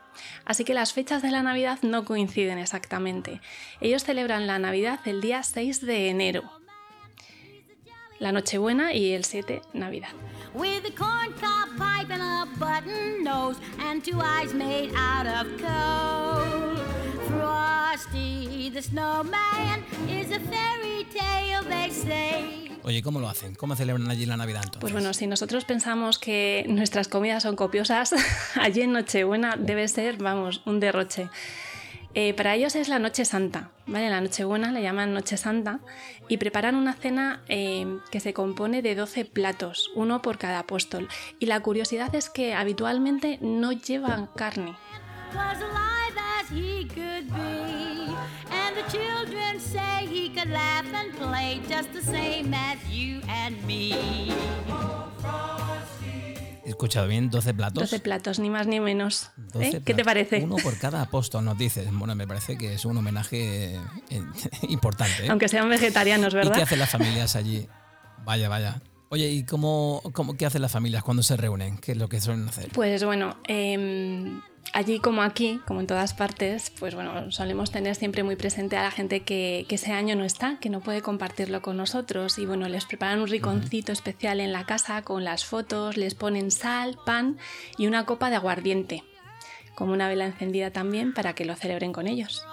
Así 0.44 0.64
que 0.64 0.74
las 0.74 0.92
fechas 0.92 1.22
de 1.22 1.30
la 1.30 1.42
Navidad 1.42 1.78
no 1.82 2.04
coinciden 2.04 2.58
exactamente. 2.58 3.40
Ellos 3.80 4.04
celebran 4.04 4.46
la 4.46 4.58
Navidad 4.58 5.00
el 5.06 5.20
día 5.20 5.42
6 5.42 5.80
de 5.80 6.08
enero, 6.08 6.42
la 8.18 8.32
Nochebuena 8.32 8.92
y 8.92 9.12
el 9.12 9.24
7 9.24 9.62
Navidad. 9.72 10.12
With 10.54 10.84
a 10.84 10.90
corncob 10.90 11.76
pipe 11.78 12.10
and 12.10 12.22
a 12.22 12.46
button 12.58 13.22
nose 13.22 13.56
and 13.78 14.04
two 14.04 14.20
eyes 14.20 14.52
made 14.52 14.92
out 14.96 15.26
of 15.26 15.46
coal. 15.58 16.76
Frosty 17.28 18.68
the 18.70 18.82
snowman 18.82 19.84
is 20.08 20.30
a 20.30 20.40
fairy 20.40 21.06
tale, 21.12 21.62
they 21.68 21.90
say. 21.90 22.70
Oye, 22.82 23.02
¿cómo 23.02 23.20
lo 23.20 23.28
hacen? 23.28 23.54
¿Cómo 23.54 23.76
celebran 23.76 24.10
allí 24.10 24.26
la 24.26 24.36
Navidad 24.36 24.62
entonces? 24.64 24.80
Pues 24.80 24.92
bueno, 24.92 25.12
si 25.12 25.26
nosotros 25.26 25.64
pensamos 25.64 26.18
que 26.18 26.64
nuestras 26.68 27.08
comidas 27.08 27.42
son 27.42 27.56
copiosas, 27.56 28.14
allí 28.60 28.82
en 28.82 28.92
Nochebuena 28.92 29.56
debe 29.56 29.86
ser, 29.88 30.16
vamos, 30.16 30.62
un 30.66 30.80
derroche. 30.80 31.28
Eh, 32.14 32.34
para 32.34 32.54
ellos 32.56 32.74
es 32.74 32.88
la 32.88 32.98
Noche 32.98 33.24
Santa, 33.24 33.70
¿vale? 33.86 34.10
La 34.10 34.20
Nochebuena 34.20 34.72
le 34.72 34.82
llaman 34.82 35.14
Noche 35.14 35.36
Santa 35.36 35.78
y 36.28 36.38
preparan 36.38 36.74
una 36.74 36.94
cena 36.94 37.42
eh, 37.48 37.86
que 38.10 38.18
se 38.18 38.34
compone 38.34 38.82
de 38.82 38.96
12 38.96 39.24
platos, 39.26 39.90
uno 39.94 40.20
por 40.20 40.36
cada 40.38 40.58
apóstol. 40.58 41.08
Y 41.38 41.46
la 41.46 41.60
curiosidad 41.60 42.12
es 42.14 42.28
que 42.28 42.54
habitualmente 42.54 43.38
no 43.40 43.70
llevan 43.72 44.26
carne. 44.34 44.74
He 56.70 56.72
escuchado 56.72 57.08
bien, 57.08 57.30
12 57.30 57.52
platos. 57.52 57.82
12 57.82 57.98
platos, 57.98 58.38
ni 58.38 58.48
más 58.48 58.68
ni 58.68 58.78
menos. 58.78 59.32
12 59.36 59.66
¿eh? 59.66 59.82
¿Qué 59.84 59.92
te 59.92 60.04
parece? 60.04 60.44
Uno 60.44 60.54
por 60.62 60.78
cada 60.78 61.02
apóstol, 61.02 61.44
nos 61.44 61.58
dices. 61.58 61.88
Bueno, 61.90 62.14
me 62.14 62.28
parece 62.28 62.56
que 62.56 62.74
es 62.74 62.84
un 62.84 62.96
homenaje 62.96 63.74
eh, 63.74 64.22
importante. 64.68 65.26
¿eh? 65.26 65.30
Aunque 65.30 65.48
sean 65.48 65.68
vegetarianos, 65.68 66.32
¿Y 66.32 66.36
¿verdad? 66.36 66.54
qué 66.54 66.62
hacen 66.62 66.78
las 66.78 66.90
familias 66.90 67.34
allí? 67.34 67.66
Vaya, 68.24 68.48
vaya. 68.48 68.80
Oye, 69.12 69.28
¿y 69.28 69.42
cómo, 69.42 70.02
cómo 70.12 70.36
qué 70.36 70.46
hacen 70.46 70.62
las 70.62 70.70
familias 70.70 71.02
cuando 71.02 71.24
se 71.24 71.36
reúnen? 71.36 71.78
¿Qué 71.78 71.92
es 71.92 71.98
lo 71.98 72.08
que 72.08 72.20
suelen 72.20 72.48
hacer? 72.48 72.68
Pues 72.72 73.02
bueno, 73.02 73.36
em, 73.48 74.40
allí 74.72 75.00
como 75.00 75.22
aquí, 75.22 75.60
como 75.66 75.80
en 75.80 75.88
todas 75.88 76.14
partes, 76.14 76.70
pues 76.78 76.94
bueno, 76.94 77.32
solemos 77.32 77.72
tener 77.72 77.96
siempre 77.96 78.22
muy 78.22 78.36
presente 78.36 78.76
a 78.76 78.84
la 78.84 78.92
gente 78.92 79.24
que, 79.24 79.66
que 79.68 79.74
ese 79.74 79.90
año 79.90 80.14
no 80.14 80.22
está, 80.22 80.60
que 80.60 80.70
no 80.70 80.78
puede 80.78 81.02
compartirlo 81.02 81.60
con 81.60 81.76
nosotros. 81.76 82.38
Y 82.38 82.46
bueno, 82.46 82.68
les 82.68 82.84
preparan 82.84 83.18
un 83.18 83.26
riconcito 83.26 83.90
especial 83.90 84.38
en 84.38 84.52
la 84.52 84.64
casa 84.64 85.02
con 85.02 85.24
las 85.24 85.44
fotos, 85.44 85.96
les 85.96 86.14
ponen 86.14 86.52
sal, 86.52 86.96
pan 87.04 87.36
y 87.78 87.88
una 87.88 88.06
copa 88.06 88.30
de 88.30 88.36
aguardiente, 88.36 89.02
como 89.74 89.92
una 89.92 90.06
vela 90.06 90.26
encendida 90.26 90.70
también 90.70 91.14
para 91.14 91.32
que 91.32 91.44
lo 91.44 91.56
celebren 91.56 91.92
con 91.92 92.06
ellos. 92.06 92.44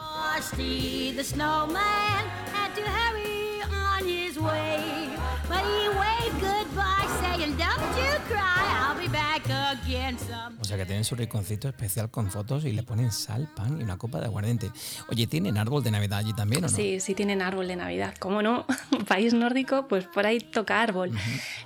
Frosty 5.48 5.56
the 5.56 5.56
snowman 5.56 5.56
had 5.56 5.56
to 5.56 5.56
hurry 5.56 5.56
on 5.56 5.56
his 5.56 5.56
way. 5.56 5.56
But 5.56 5.64
he 5.64 5.90
waved 5.90 6.40
goodbye, 6.42 7.08
saying, 7.22 7.58
Don't 7.58 7.98
you 7.98 8.20
cry, 8.28 8.64
I'll 8.84 9.00
be 9.00 9.08
back 9.08 9.46
again 9.46 10.18
some. 10.20 10.58
O 10.60 10.66
sea 10.66 10.78
que 10.78 10.86
tienen 10.86 11.04
su 11.04 11.16
rinconcito 11.16 11.70
especial 11.70 12.10
con 12.10 12.30
fotos 12.30 12.66
y 12.66 12.74
le 12.74 12.84
ponen 12.84 13.12
sal, 13.12 13.48
pan 13.56 13.80
y 13.80 13.84
una 13.84 13.98
copa 13.98 14.20
de 14.20 14.26
aguardiente. 14.26 14.72
Oye, 15.10 15.28
¿tienen 15.28 15.58
árbol 15.58 15.84
de 15.84 15.92
Navidad 15.92 16.20
allí 16.20 16.34
también 16.34 16.66
o 16.66 16.68
no? 16.68 16.76
Sí, 16.76 17.00
sí 17.00 17.16
tienen 17.16 17.42
árbol 17.42 17.68
de 17.68 17.76
Navidad. 17.76 18.16
¿Cómo 18.20 18.42
no? 18.42 18.66
País 19.08 19.34
nórdico, 19.34 19.88
pues 19.88 20.06
por 20.06 20.26
ahí 20.26 20.40
toca 20.40 20.82
árbol. 20.82 21.12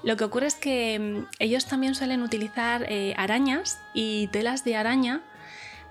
Lo 0.04 0.18
que 0.18 0.24
ocurre 0.24 0.48
es 0.48 0.56
que 0.56 1.00
mm, 1.00 1.28
ellos 1.40 1.66
también 1.66 1.96
suelen 1.96 2.22
utilizar 2.22 2.86
eh, 2.90 3.14
arañas 3.18 3.80
y 3.94 4.28
telas 4.28 4.64
de 4.64 4.76
araña 4.76 5.24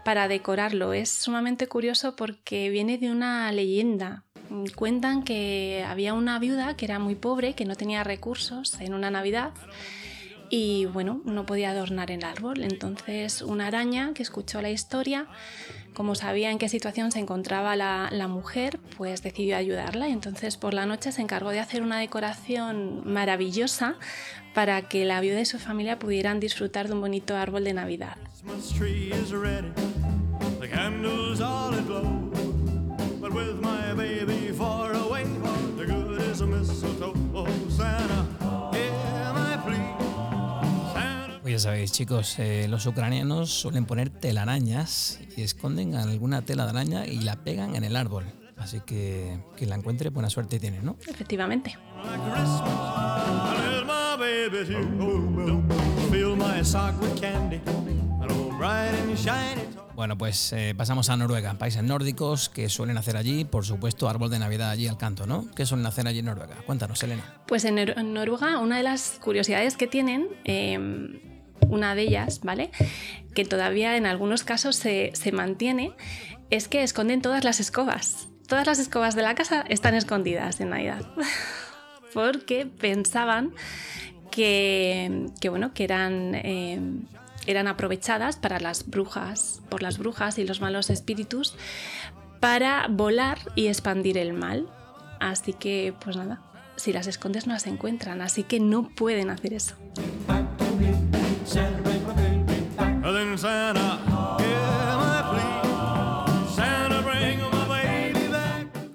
para 0.04 0.28
decorarlo. 0.28 0.92
Es 0.92 1.10
sumamente 1.10 1.66
curioso 1.68 2.16
porque 2.16 2.70
viene 2.70 2.98
de 2.98 3.10
una 3.10 3.50
leyenda. 3.52 4.24
Cuentan 4.74 5.22
que 5.22 5.84
había 5.86 6.14
una 6.14 6.38
viuda 6.38 6.76
que 6.76 6.84
era 6.84 6.98
muy 6.98 7.14
pobre, 7.14 7.54
que 7.54 7.64
no 7.64 7.76
tenía 7.76 8.04
recursos 8.04 8.80
en 8.80 8.94
una 8.94 9.10
Navidad 9.10 9.52
y 10.50 10.86
bueno, 10.86 11.22
no 11.24 11.46
podía 11.46 11.70
adornar 11.70 12.10
el 12.10 12.24
árbol. 12.24 12.64
Entonces 12.64 13.40
una 13.40 13.68
araña 13.68 14.12
que 14.12 14.22
escuchó 14.22 14.60
la 14.60 14.70
historia, 14.70 15.28
como 15.94 16.16
sabía 16.16 16.50
en 16.50 16.58
qué 16.58 16.68
situación 16.68 17.12
se 17.12 17.20
encontraba 17.20 17.76
la, 17.76 18.08
la 18.10 18.26
mujer, 18.26 18.80
pues 18.96 19.22
decidió 19.22 19.56
ayudarla 19.56 20.08
y 20.08 20.12
entonces 20.12 20.56
por 20.56 20.74
la 20.74 20.86
noche 20.86 21.12
se 21.12 21.22
encargó 21.22 21.50
de 21.50 21.60
hacer 21.60 21.82
una 21.82 22.00
decoración 22.00 23.02
maravillosa 23.04 23.94
para 24.52 24.88
que 24.88 25.04
la 25.04 25.20
viuda 25.20 25.40
y 25.40 25.46
su 25.46 25.60
familia 25.60 26.00
pudieran 26.00 26.40
disfrutar 26.40 26.88
de 26.88 26.94
un 26.94 27.00
bonito 27.00 27.36
árbol 27.36 27.62
de 27.62 27.72
Navidad. 27.72 28.16
But 33.30 33.34
with 33.34 33.60
my 33.60 33.94
baby 33.94 34.52
far 34.52 34.92
away, 34.92 35.24
the 35.76 35.86
good 35.86 36.20
is 36.20 36.40
a 36.40 36.46
mistletoe. 36.46 37.14
Oh, 37.32 37.46
Santa, 37.68 38.26
hear 38.72 39.32
my 39.32 39.56
plea. 39.64 39.94
Santa, 40.92 41.38
Pues 41.42 41.52
ya 41.52 41.58
sabéis, 41.58 41.92
chicos, 41.92 42.38
eh, 42.38 42.66
los 42.68 42.86
ucranianos 42.86 43.50
suelen 43.50 43.86
poner 43.86 44.10
telarañas 44.10 45.20
y 45.36 45.42
esconden 45.42 45.94
alguna 45.94 46.42
tela 46.42 46.64
de 46.64 46.70
araña 46.70 47.06
y 47.06 47.20
la 47.20 47.36
pegan 47.36 47.76
en 47.76 47.84
el 47.84 47.96
árbol. 47.96 48.24
Así 48.56 48.80
que 48.80 49.42
quien 49.56 49.70
la 49.70 49.76
encuentre, 49.76 50.10
buena 50.10 50.28
suerte 50.28 50.58
tiene, 50.58 50.80
¿no? 50.82 50.96
Efectivamente. 51.06 51.76
Bueno, 60.00 60.16
pues 60.16 60.54
eh, 60.54 60.74
pasamos 60.74 61.10
a 61.10 61.16
Noruega, 61.18 61.52
países 61.58 61.82
nórdicos 61.82 62.48
que 62.48 62.70
suelen 62.70 62.96
hacer 62.96 63.18
allí, 63.18 63.44
por 63.44 63.66
supuesto, 63.66 64.08
árbol 64.08 64.30
de 64.30 64.38
Navidad 64.38 64.70
allí 64.70 64.88
al 64.88 64.96
canto, 64.96 65.26
¿no? 65.26 65.44
¿Qué 65.54 65.66
suelen 65.66 65.84
hacer 65.84 66.08
allí 66.08 66.20
en 66.20 66.24
Noruega? 66.24 66.56
Cuéntanos, 66.64 67.02
Elena. 67.02 67.22
Pues 67.46 67.66
en, 67.66 67.76
Nor- 67.76 67.98
en 67.98 68.14
Noruega 68.14 68.60
una 68.60 68.78
de 68.78 68.82
las 68.82 69.18
curiosidades 69.22 69.76
que 69.76 69.86
tienen, 69.86 70.26
eh, 70.46 70.78
una 71.68 71.94
de 71.94 72.00
ellas, 72.00 72.40
¿vale? 72.42 72.70
Que 73.34 73.44
todavía 73.44 73.98
en 73.98 74.06
algunos 74.06 74.42
casos 74.42 74.74
se, 74.76 75.12
mantiene, 75.34 75.92
es 76.48 76.66
que 76.66 76.82
esconden 76.82 77.20
todas 77.20 77.44
las 77.44 77.60
escobas. 77.60 78.26
Todas 78.48 78.66
las 78.66 78.78
escobas 78.78 79.14
de 79.14 79.20
la 79.20 79.34
casa 79.34 79.66
están 79.68 79.94
escondidas 79.94 80.60
en 80.60 80.70
Navidad. 80.70 81.02
Porque 82.14 82.64
pensaban 82.64 83.52
que, 84.30 85.26
bueno, 85.50 85.74
que 85.74 85.84
eran, 85.84 86.34
eh, 86.36 86.80
eran 87.46 87.68
aprovechadas 87.68 88.36
para 88.36 88.60
las 88.60 88.88
brujas, 88.88 89.60
por 89.68 89.82
las 89.82 89.98
brujas 89.98 90.38
y 90.38 90.44
los 90.44 90.60
malos 90.60 90.90
espíritus, 90.90 91.54
para 92.40 92.86
volar 92.88 93.38
y 93.54 93.68
expandir 93.68 94.18
el 94.18 94.32
mal. 94.32 94.68
Así 95.20 95.52
que, 95.52 95.94
pues 96.02 96.16
nada, 96.16 96.40
si 96.76 96.92
las 96.92 97.06
escondes 97.06 97.46
no 97.46 97.52
las 97.52 97.66
encuentran, 97.66 98.20
así 98.22 98.42
que 98.42 98.60
no 98.60 98.88
pueden 98.88 99.30
hacer 99.30 99.52
eso. 99.52 99.74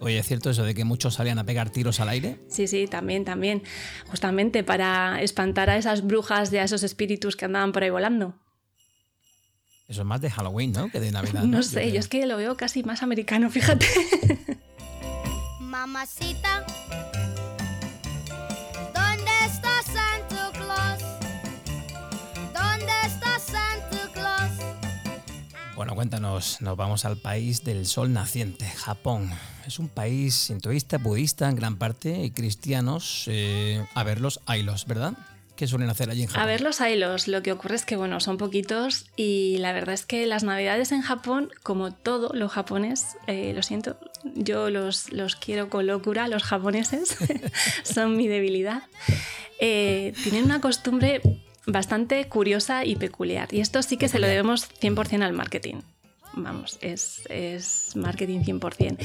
Oye, 0.05 0.19
¿es 0.19 0.27
cierto 0.27 0.51
eso 0.51 0.63
de 0.63 0.75
que 0.75 0.85
muchos 0.85 1.15
salían 1.15 1.39
a 1.39 1.45
pegar 1.45 1.71
tiros 1.71 1.99
al 1.99 2.09
aire? 2.09 2.39
Sí, 2.47 2.67
sí, 2.67 2.85
también, 2.85 3.25
también. 3.25 3.63
Justamente 4.05 4.63
para 4.63 5.19
espantar 5.19 5.71
a 5.71 5.77
esas 5.77 6.05
brujas 6.05 6.53
y 6.53 6.57
a 6.57 6.63
esos 6.63 6.83
espíritus 6.83 7.35
que 7.35 7.45
andaban 7.45 7.71
por 7.71 7.81
ahí 7.81 7.89
volando. 7.89 8.35
Eso 9.87 10.01
es 10.01 10.07
más 10.07 10.21
de 10.21 10.29
Halloween, 10.29 10.73
¿no? 10.73 10.91
Que 10.91 10.99
de 10.99 11.11
Navidad. 11.11 11.43
No 11.45 11.63
sé, 11.63 11.91
yo 11.91 11.97
es 11.99 12.07
que 12.07 12.23
lo 12.27 12.37
veo 12.37 12.55
casi 12.55 12.83
más 12.83 13.01
americano, 13.01 13.49
fíjate. 13.49 13.87
Mamacita, 15.59 16.63
Bueno, 25.95 26.09
cuéntanos, 26.11 26.59
nos 26.59 26.75
vamos 26.75 27.05
al 27.05 27.15
país 27.15 27.63
del 27.63 27.85
sol 27.85 28.11
naciente, 28.11 28.65
Japón. 28.65 29.31
Es 29.65 29.79
un 29.79 29.87
país 29.87 30.35
sintoísta, 30.35 30.97
budista 30.97 31.49
en 31.49 31.55
gran 31.55 31.77
parte 31.77 32.21
y 32.21 32.31
cristianos. 32.31 33.23
eh, 33.27 33.81
a 33.93 34.03
ver, 34.03 34.19
los 34.19 34.41
ailos, 34.45 34.87
¿verdad? 34.87 35.13
¿Qué 35.55 35.67
suelen 35.67 35.89
hacer 35.89 36.09
allí 36.09 36.23
en 36.23 36.27
Japón? 36.27 36.43
A 36.43 36.45
ver 36.47 36.59
los 36.59 36.81
ailos, 36.81 37.29
lo 37.29 37.41
que 37.41 37.53
ocurre 37.53 37.75
es 37.75 37.85
que, 37.85 37.95
bueno, 37.95 38.19
son 38.19 38.37
poquitos 38.37 39.05
y 39.15 39.55
la 39.59 39.71
verdad 39.71 39.93
es 39.93 40.05
que 40.05 40.27
las 40.27 40.43
navidades 40.43 40.91
en 40.91 41.01
Japón, 41.01 41.49
como 41.63 41.93
todo 41.93 42.33
lo 42.33 42.49
japonés, 42.49 43.15
eh, 43.27 43.53
lo 43.55 43.63
siento, 43.63 43.97
yo 44.35 44.69
los, 44.69 45.13
los 45.13 45.37
quiero 45.37 45.69
con 45.69 45.87
locura, 45.87 46.27
los 46.27 46.43
japoneses, 46.43 47.15
son 47.83 48.17
mi 48.17 48.27
debilidad, 48.27 48.83
eh, 49.61 50.13
tienen 50.23 50.43
una 50.43 50.59
costumbre 50.59 51.21
bastante 51.67 52.27
curiosa 52.27 52.85
y 52.85 52.95
peculiar. 52.95 53.53
Y 53.53 53.61
esto 53.61 53.81
sí 53.81 53.97
que 53.97 54.07
se 54.07 54.19
lo 54.19 54.27
debemos 54.27 54.69
100% 54.79 55.23
al 55.23 55.33
marketing. 55.33 55.81
Vamos, 56.37 56.77
es, 56.81 57.23
es 57.29 57.95
marketing 57.95 58.41
100%. 58.41 58.97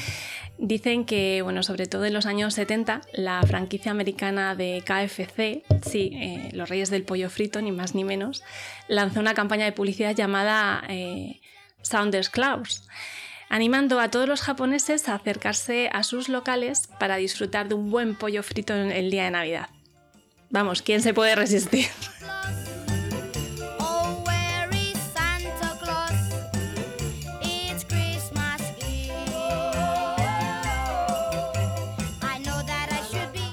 Dicen 0.58 1.04
que, 1.04 1.42
bueno, 1.42 1.62
sobre 1.62 1.86
todo 1.86 2.04
en 2.04 2.12
los 2.12 2.26
años 2.26 2.54
70, 2.54 3.02
la 3.12 3.40
franquicia 3.42 3.92
americana 3.92 4.56
de 4.56 4.82
KFC, 4.84 5.62
sí, 5.88 6.10
eh, 6.14 6.50
los 6.52 6.68
Reyes 6.68 6.90
del 6.90 7.04
Pollo 7.04 7.30
Frito, 7.30 7.62
ni 7.62 7.70
más 7.70 7.94
ni 7.94 8.02
menos, 8.02 8.42
lanzó 8.88 9.20
una 9.20 9.34
campaña 9.34 9.64
de 9.64 9.72
publicidad 9.72 10.14
llamada 10.14 10.82
eh, 10.88 11.40
Sounders 11.82 12.30
Claus, 12.30 12.88
animando 13.48 14.00
a 14.00 14.10
todos 14.10 14.28
los 14.28 14.42
japoneses 14.42 15.08
a 15.08 15.14
acercarse 15.14 15.88
a 15.92 16.02
sus 16.02 16.28
locales 16.28 16.88
para 16.98 17.16
disfrutar 17.16 17.68
de 17.68 17.74
un 17.74 17.90
buen 17.90 18.16
pollo 18.16 18.42
frito 18.42 18.74
en 18.74 18.90
el 18.90 19.10
día 19.10 19.24
de 19.24 19.30
Navidad. 19.30 19.68
Vamos, 20.50 20.82
¿quién 20.82 21.00
se 21.02 21.14
puede 21.14 21.34
resistir? 21.36 21.86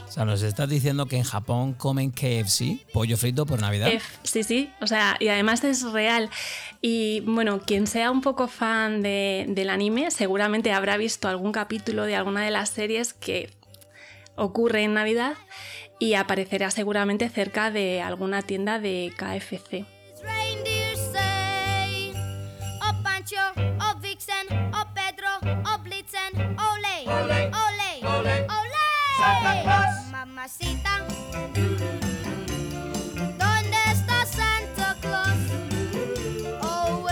O 0.08 0.12
sea, 0.20 0.26
nos 0.26 0.42
estás 0.42 0.68
diciendo 0.68 1.06
que 1.06 1.18
en 1.18 1.24
Japón 1.24 1.74
comen 1.74 2.10
KFC, 2.10 2.80
pollo 2.92 3.18
frito 3.18 3.46
por 3.46 3.62
Navidad. 3.62 3.90
Sí, 4.24 4.44
sí, 4.44 4.72
o 4.82 4.88
sea, 4.88 5.16
y 5.20 5.28
además 5.28 5.64
es 5.64 5.84
real. 5.84 6.32
Y 6.82 7.20
bueno, 7.22 7.60
quien 7.62 7.86
sea 7.86 8.10
un 8.10 8.22
poco 8.22 8.48
fan 8.48 9.04
de- 9.04 9.46
del 9.50 9.70
anime 9.70 10.10
seguramente 10.10 10.72
habrá 10.72 10.98
visto 10.98 11.28
algún 11.28 11.52
capítulo 11.52 12.04
de 12.04 12.16
alguna 12.16 12.44
de 12.44 12.50
las 12.52 12.70
series 12.70 13.14
que 13.14 13.52
ocurre 14.36 14.84
en 14.84 14.96
Navidad 14.96 15.34
y 16.00 16.14
aparecerá 16.14 16.72
seguramente 16.72 17.30
cerca 17.30 17.72
de 17.72 18.02
alguna 18.02 18.42
tienda 18.42 18.80
de 18.80 19.14
KFC. 19.16 19.86
Oh 22.80 22.94
oh 36.62 37.04
oh. 37.04 37.08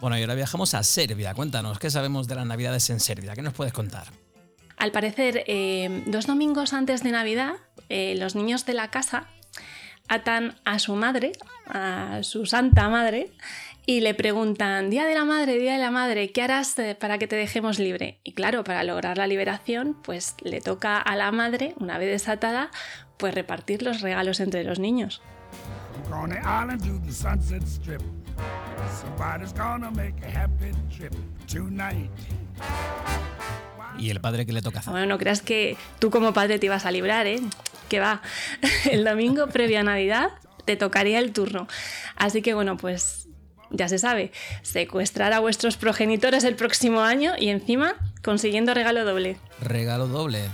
Bueno, 0.00 0.18
y 0.18 0.20
ahora 0.20 0.34
viajamos 0.34 0.74
a 0.74 0.82
Serbia. 0.82 1.32
Cuéntanos, 1.32 1.78
¿qué 1.78 1.90
sabemos 1.90 2.28
de 2.28 2.34
las 2.34 2.46
Navidades 2.46 2.90
en 2.90 3.00
Serbia? 3.00 3.34
¿Qué 3.34 3.40
nos 3.40 3.54
puedes 3.54 3.72
contar? 3.72 4.08
Al 4.76 4.92
parecer, 4.92 5.44
eh, 5.46 6.02
dos 6.06 6.26
domingos 6.26 6.72
antes 6.72 7.02
de 7.02 7.10
Navidad, 7.10 7.54
eh, 7.88 8.14
los 8.18 8.34
niños 8.34 8.66
de 8.66 8.74
la 8.74 8.88
casa 8.90 9.28
atan 10.08 10.56
a 10.64 10.78
su 10.78 10.94
madre, 10.94 11.32
a 11.66 12.22
su 12.22 12.46
santa 12.46 12.88
madre, 12.88 13.30
y 13.86 14.00
le 14.00 14.14
preguntan, 14.14 14.88
Día 14.88 15.04
de 15.04 15.14
la 15.14 15.24
Madre, 15.26 15.58
Día 15.58 15.74
de 15.74 15.78
la 15.78 15.90
Madre, 15.90 16.32
¿qué 16.32 16.42
harás 16.42 16.78
eh, 16.78 16.96
para 16.98 17.18
que 17.18 17.26
te 17.26 17.36
dejemos 17.36 17.78
libre? 17.78 18.18
Y 18.24 18.32
claro, 18.32 18.64
para 18.64 18.82
lograr 18.82 19.18
la 19.18 19.26
liberación, 19.26 19.94
pues 20.02 20.36
le 20.42 20.60
toca 20.62 20.98
a 20.98 21.16
la 21.16 21.30
madre, 21.32 21.74
una 21.78 21.98
vez 21.98 22.10
desatada, 22.10 22.70
pues 23.18 23.34
repartir 23.34 23.82
los 23.82 24.00
regalos 24.00 24.40
entre 24.40 24.64
los 24.64 24.78
niños. 24.78 25.20
¿Y 33.98 34.10
el 34.10 34.20
padre 34.20 34.46
qué 34.46 34.52
le 34.52 34.62
toca 34.62 34.80
hacer? 34.80 34.90
Bueno, 34.90 35.06
no 35.06 35.18
creas 35.18 35.42
que 35.42 35.76
tú 35.98 36.10
como 36.10 36.32
padre 36.32 36.58
te 36.58 36.66
ibas 36.66 36.86
a 36.86 36.90
librar, 36.90 37.26
¿eh? 37.26 37.40
Que 37.88 38.00
va. 38.00 38.22
El 38.90 39.04
domingo 39.04 39.46
previo 39.48 39.80
a 39.80 39.82
Navidad 39.82 40.30
te 40.64 40.76
tocaría 40.76 41.18
el 41.18 41.32
turno. 41.32 41.68
Así 42.16 42.42
que 42.42 42.54
bueno, 42.54 42.76
pues 42.76 43.28
ya 43.70 43.88
se 43.88 43.98
sabe, 43.98 44.32
secuestrar 44.62 45.32
a 45.32 45.40
vuestros 45.40 45.76
progenitores 45.76 46.44
el 46.44 46.54
próximo 46.54 47.02
año 47.02 47.32
y 47.38 47.48
encima 47.48 47.94
consiguiendo 48.22 48.72
regalo 48.72 49.04
doble. 49.04 49.36
Regalo 49.60 50.06
doble. 50.06 50.48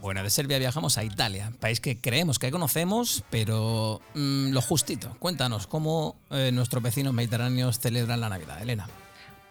Bueno, 0.00 0.22
de 0.22 0.30
Serbia 0.30 0.58
viajamos 0.58 0.98
a 0.98 1.04
Italia, 1.04 1.52
país 1.58 1.80
que 1.80 2.00
creemos 2.00 2.38
que 2.38 2.50
conocemos, 2.52 3.24
pero 3.28 4.00
mm, 4.14 4.50
lo 4.52 4.62
justito. 4.62 5.16
Cuéntanos 5.18 5.66
cómo 5.66 6.16
eh, 6.30 6.50
nuestros 6.52 6.80
vecinos 6.82 7.12
mediterráneos 7.12 7.80
celebran 7.80 8.20
la 8.20 8.28
Navidad, 8.28 8.62
Elena. 8.62 8.86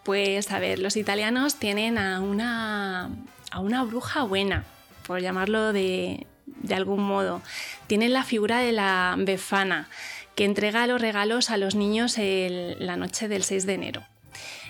Pues 0.04 0.52
a 0.52 0.60
ver, 0.60 0.80
los 0.80 0.96
italianos 0.96 1.56
tienen 1.56 1.98
a 1.98 2.22
una, 2.22 3.10
a 3.52 3.60
una 3.60 3.84
bruja 3.84 4.24
buena, 4.24 4.64
por 5.06 5.20
llamarlo 5.20 5.74
de, 5.74 6.26
de 6.46 6.76
algún 6.76 7.02
modo. 7.04 7.42
Tienen 7.88 8.14
la 8.14 8.24
figura 8.24 8.60
de 8.60 8.72
la 8.72 9.16
Befana, 9.18 9.90
que 10.36 10.46
entrega 10.46 10.88
los 10.88 11.02
regalos 11.02 11.50
a 11.50 11.58
los 11.58 11.76
niños 11.76 12.18
el- 12.18 12.78
la 12.80 12.96
noche 12.96 13.28
del 13.28 13.44
6 13.44 13.66
de 13.66 13.74
enero. 13.74 14.04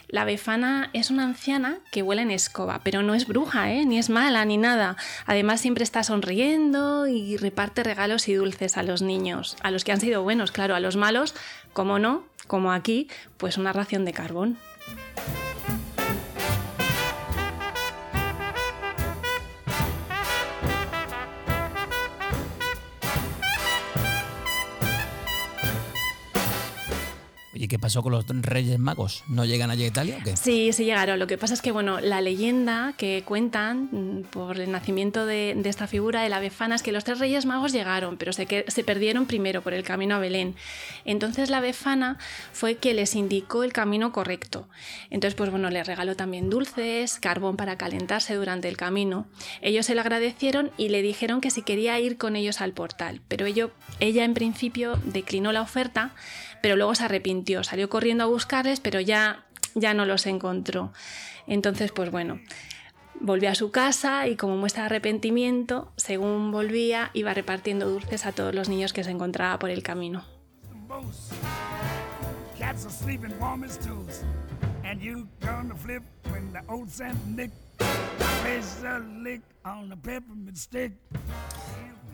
La 0.08 0.26
Befana 0.26 0.90
es 0.94 1.10
una 1.10 1.24
anciana 1.24 1.80
que 1.92 2.02
vuela 2.02 2.22
en 2.22 2.32
escoba, 2.32 2.82
pero 2.84 3.02
no 3.02 3.16
es 3.16 3.28
bruja, 3.28 3.72
¿eh? 3.72 3.86
ni 3.86 3.98
es 3.98 4.10
mala, 4.10 4.46
ni 4.46 4.58
nada. 4.58 4.98
Además 5.26 5.62
siempre 5.62 5.84
está 5.84 6.04
sonriendo 6.04 7.08
y 7.08 7.38
reparte 7.38 7.84
regalos 7.84 8.28
y 8.28 8.34
dulces 8.34 8.78
a 8.78 8.84
los 8.84 9.02
niños, 9.02 9.58
a 9.62 9.72
los 9.72 9.84
que 9.84 9.92
han 9.92 10.02
sido 10.02 10.24
buenos, 10.24 10.52
claro, 10.52 10.76
a 10.76 10.80
los 10.80 10.96
malos, 10.96 11.36
como 11.74 12.00
no, 12.00 12.24
como 12.48 12.72
aquí, 12.72 13.10
pues 13.38 13.58
una 13.58 13.74
ración 13.74 14.06
de 14.06 14.14
carbón. 14.14 14.58
Oye, 27.56 27.70
¿qué 27.70 27.80
pasó 27.80 28.04
con 28.04 28.12
los 28.12 28.26
Reyes 28.28 28.78
Magos? 28.80 29.24
¿No 29.30 29.46
llegan 29.46 29.72
allí 29.72 29.86
a 29.86 29.88
Italia 29.88 30.18
o 30.20 30.24
qué? 30.26 30.36
Sí, 30.36 30.74
sí 30.74 30.84
llegaron. 30.84 31.20
Lo 31.20 31.26
que 31.26 31.38
pasa 31.38 31.54
es 31.54 31.62
que, 31.62 31.72
bueno, 31.72 32.02
la 32.02 32.20
leyenda 32.20 32.94
que 32.98 33.24
cuentan 33.26 33.88
mm, 33.94 34.24
por 34.24 34.60
el 34.60 34.70
nacimiento 34.74 35.26
de, 35.26 35.52
esta 35.64 35.88
figura 35.88 36.22
de 36.22 36.28
la 36.28 36.40
Befana 36.42 36.76
es 36.76 36.84
que 36.84 36.92
los 36.92 37.06
tres 37.06 37.20
reyes 37.20 37.46
magos 37.46 37.72
llegaron, 37.72 38.18
pero 38.18 38.34
se, 38.34 38.46
perdieron 38.84 39.26
primero 39.26 39.62
por 39.62 39.74
el 39.74 39.84
camino 39.86 40.16
a 40.16 40.20
Belén. 40.20 40.56
Entonces 41.06 41.50
la 41.50 41.62
Befana 41.62 42.18
fue 42.52 42.76
que 42.76 42.94
les 42.94 43.16
indicó 43.16 43.64
el 43.64 43.72
camino 43.72 44.12
correcto. 44.12 44.68
Entonces, 45.10 45.36
pues 45.36 45.50
bueno, 45.50 45.70
les 45.70 45.88
regaló 45.88 46.18
también 46.18 46.50
dulces, 46.50 47.20
carbón 47.20 47.56
para 47.56 47.78
calentarse 47.78 48.34
durante 48.36 48.68
el 48.68 48.76
camino. 48.76 49.28
Ellos 49.62 49.86
se 49.86 49.96
lo 49.96 50.02
agradecieron 50.02 50.72
y 50.78 50.90
le 50.90 51.02
dijeron 51.02 51.40
que 51.40 51.52
si 51.52 51.62
quería 51.62 51.98
ir 52.02 52.18
con 52.18 52.36
ellos 52.36 52.60
al 52.60 52.74
portal, 52.74 53.22
pero 53.30 53.46
ello- 53.46 53.72
ella 54.02 54.26
en 54.26 54.34
principio 54.34 55.00
declinó 55.06 55.54
la 55.54 55.62
oferta, 55.62 56.14
pero 56.66 56.78
luego 56.78 56.96
se 56.96 57.04
arrepintió, 57.04 57.64
salió 57.64 57.90
corriendo 57.90 58.24
a 58.24 58.28
buscarles, 58.28 58.80
pero 58.80 59.00
ya, 59.00 59.46
ya 59.76 59.94
no 59.94 60.08
los 60.08 60.26
encontró. 60.26 60.94
Entonces, 61.46 61.92
pues 61.92 62.10
bueno, 62.10 62.40
volvió 63.20 63.52
a 63.52 63.54
su 63.54 63.70
casa 63.70 64.28
y 64.28 64.36
como 64.36 64.58
muestra 64.58 64.82
de 64.82 64.86
arrepentimiento, 64.88 65.92
según 65.96 66.52
volvía, 66.52 67.12
iba 67.14 67.36
repartiendo 67.36 67.88
dulces 67.88 68.26
a 68.26 68.32
todos 68.32 68.56
los 68.56 68.68
niños 68.68 68.94
que 68.94 69.04
se 69.04 69.12
encontraba 69.12 69.60
por 69.60 69.70
el 69.70 69.84
camino. 69.84 70.24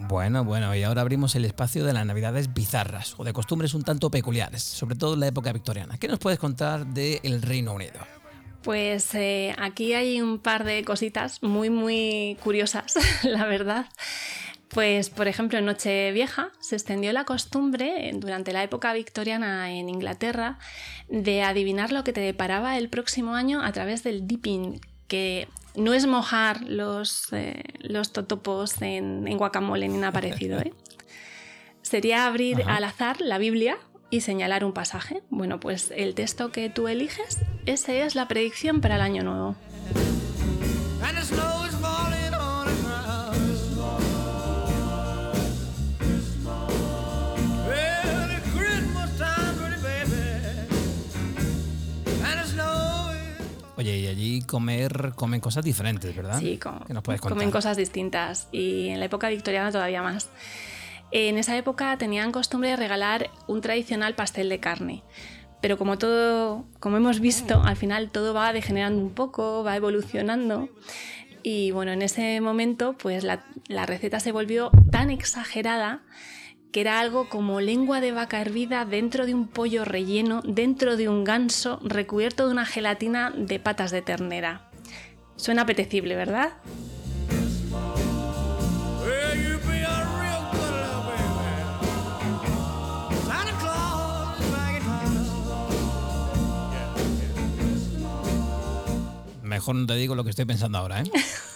Bueno, 0.07 0.43
bueno, 0.43 0.75
y 0.75 0.83
ahora 0.83 1.01
abrimos 1.01 1.35
el 1.35 1.45
espacio 1.45 1.85
de 1.85 1.93
las 1.93 2.05
navidades 2.05 2.53
bizarras 2.53 3.15
o 3.17 3.23
de 3.23 3.33
costumbres 3.33 3.73
un 3.73 3.83
tanto 3.83 4.09
peculiares, 4.09 4.63
sobre 4.63 4.95
todo 4.95 5.13
en 5.13 5.21
la 5.21 5.27
época 5.27 5.53
victoriana. 5.53 5.97
¿Qué 5.97 6.07
nos 6.07 6.19
puedes 6.19 6.39
contar 6.39 6.85
del 6.87 7.41
Reino 7.41 7.73
Unido? 7.73 7.99
Pues 8.63 9.15
eh, 9.15 9.55
aquí 9.57 9.93
hay 9.93 10.21
un 10.21 10.39
par 10.39 10.63
de 10.63 10.83
cositas 10.83 11.41
muy, 11.41 11.69
muy 11.69 12.37
curiosas, 12.43 12.95
la 13.23 13.45
verdad. 13.45 13.87
Pues, 14.69 15.09
por 15.09 15.27
ejemplo, 15.27 15.59
en 15.59 15.65
Nochevieja 15.65 16.51
se 16.59 16.75
extendió 16.75 17.11
la 17.11 17.25
costumbre, 17.25 18.09
eh, 18.09 18.11
durante 18.15 18.53
la 18.53 18.63
época 18.63 18.93
victoriana 18.93 19.71
en 19.71 19.89
Inglaterra, 19.89 20.59
de 21.09 21.43
adivinar 21.43 21.91
lo 21.91 22.03
que 22.03 22.13
te 22.13 22.21
deparaba 22.21 22.77
el 22.77 22.89
próximo 22.89 23.35
año 23.35 23.61
a 23.63 23.71
través 23.73 24.03
del 24.03 24.27
dipping, 24.27 24.79
que 25.07 25.47
no 25.75 25.93
es 25.93 26.05
mojar 26.07 26.61
los, 26.63 27.31
eh, 27.33 27.63
los 27.79 28.11
totopos 28.11 28.81
en, 28.81 29.27
en 29.27 29.37
guacamole 29.37 29.87
ni 29.87 29.97
nada 29.97 30.11
parecido. 30.11 30.59
¿eh? 30.59 30.73
Sería 31.81 32.25
abrir 32.25 32.61
Ajá. 32.61 32.75
al 32.75 32.83
azar 32.83 33.21
la 33.21 33.37
Biblia 33.37 33.77
y 34.09 34.21
señalar 34.21 34.63
un 34.63 34.73
pasaje. 34.73 35.23
Bueno, 35.29 35.59
pues 35.59 35.91
el 35.95 36.13
texto 36.15 36.51
que 36.51 36.69
tú 36.69 36.87
eliges, 36.87 37.39
ese 37.65 38.03
es 38.03 38.15
la 38.15 38.27
predicción 38.27 38.81
para 38.81 38.95
el 38.95 39.01
año 39.01 39.23
nuevo. 39.23 39.55
Oye, 53.81 53.97
y 53.97 54.05
allí 54.07 54.41
comer, 54.43 55.13
comen 55.15 55.39
cosas 55.41 55.65
diferentes, 55.65 56.15
¿verdad? 56.15 56.39
Sí, 56.39 56.59
com- 56.59 56.81
¿Qué 56.85 56.93
nos 56.93 57.01
puedes 57.01 57.19
comen 57.19 57.49
cosas 57.49 57.77
distintas 57.77 58.47
y 58.51 58.89
en 58.89 58.99
la 58.99 59.07
época 59.07 59.27
victoriana 59.29 59.71
todavía 59.71 60.03
más. 60.03 60.29
En 61.09 61.39
esa 61.39 61.57
época 61.57 61.97
tenían 61.97 62.31
costumbre 62.31 62.69
de 62.69 62.75
regalar 62.75 63.31
un 63.47 63.59
tradicional 63.61 64.13
pastel 64.13 64.49
de 64.49 64.59
carne. 64.59 65.03
Pero 65.63 65.79
como 65.79 65.97
todo, 65.97 66.65
como 66.79 66.97
hemos 66.97 67.19
visto, 67.19 67.63
al 67.63 67.75
final 67.75 68.11
todo 68.11 68.35
va 68.35 68.53
degenerando 68.53 69.01
un 69.01 69.15
poco, 69.15 69.63
va 69.63 69.75
evolucionando. 69.75 70.69
Y 71.41 71.71
bueno, 71.71 71.91
en 71.91 72.03
ese 72.03 72.39
momento, 72.39 72.93
pues 72.93 73.23
la, 73.23 73.43
la 73.67 73.87
receta 73.87 74.19
se 74.19 74.31
volvió 74.31 74.69
tan 74.91 75.09
exagerada 75.09 76.01
que 76.71 76.81
era 76.81 76.99
algo 76.99 77.27
como 77.27 77.59
lengua 77.59 77.99
de 77.99 78.11
vaca 78.11 78.39
hervida 78.39 78.85
dentro 78.85 79.25
de 79.25 79.33
un 79.33 79.47
pollo 79.47 79.83
relleno, 79.83 80.41
dentro 80.45 80.95
de 80.95 81.09
un 81.09 81.23
ganso 81.23 81.79
recubierto 81.83 82.45
de 82.45 82.53
una 82.53 82.65
gelatina 82.65 83.33
de 83.35 83.59
patas 83.59 83.91
de 83.91 84.01
ternera. 84.01 84.69
Suena 85.35 85.63
apetecible, 85.63 86.15
¿verdad? 86.15 86.53
Mejor 99.43 99.75
no 99.75 99.85
te 99.85 99.95
digo 99.95 100.15
lo 100.15 100.23
que 100.23 100.29
estoy 100.29 100.45
pensando 100.45 100.77
ahora, 100.77 101.01
¿eh? 101.01 101.11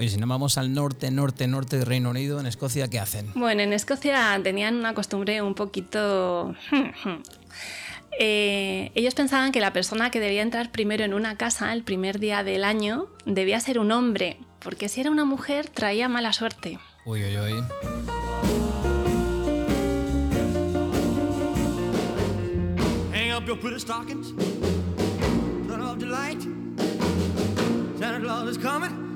Oye, 0.00 0.08
si 0.08 0.16
no 0.16 0.26
vamos 0.26 0.56
al 0.56 0.72
norte, 0.72 1.10
norte, 1.10 1.46
norte 1.46 1.76
del 1.76 1.84
Reino 1.84 2.08
Unido, 2.08 2.40
en 2.40 2.46
Escocia, 2.46 2.88
¿qué 2.88 2.98
hacen? 2.98 3.32
Bueno, 3.34 3.60
en 3.60 3.74
Escocia 3.74 4.40
tenían 4.42 4.76
una 4.76 4.94
costumbre 4.94 5.42
un 5.42 5.54
poquito... 5.54 6.54
Eh, 8.22 8.90
ellos 8.96 9.14
pensaban 9.14 9.50
que 9.50 9.60
la 9.60 9.72
persona 9.72 10.10
que 10.10 10.20
debía 10.20 10.42
entrar 10.42 10.70
primero 10.70 11.04
en 11.04 11.14
una 11.14 11.36
casa 11.36 11.72
el 11.72 11.84
primer 11.84 12.18
día 12.18 12.42
del 12.42 12.64
año 12.64 13.06
debía 13.24 13.58
ser 13.60 13.78
un 13.78 13.92
hombre, 13.92 14.36
porque 14.58 14.90
si 14.90 15.00
era 15.00 15.10
una 15.10 15.24
mujer 15.24 15.70
traía 15.70 16.06
mala 16.08 16.34
suerte. 16.34 16.78
Uy, 17.06 17.22
uy, 17.24 17.38
uy. 17.38 17.64
Hang 23.14 23.32
up 23.32 23.46
your 23.46 23.58
pretty 23.58 23.80
stockings. 23.80 24.34
Turn 25.66 25.80
off 25.80 25.98
the 25.98 26.06
light. 26.06 26.42
Santa 27.98 28.20
Claus 28.20 28.50
is 28.50 28.58
coming. 28.58 29.09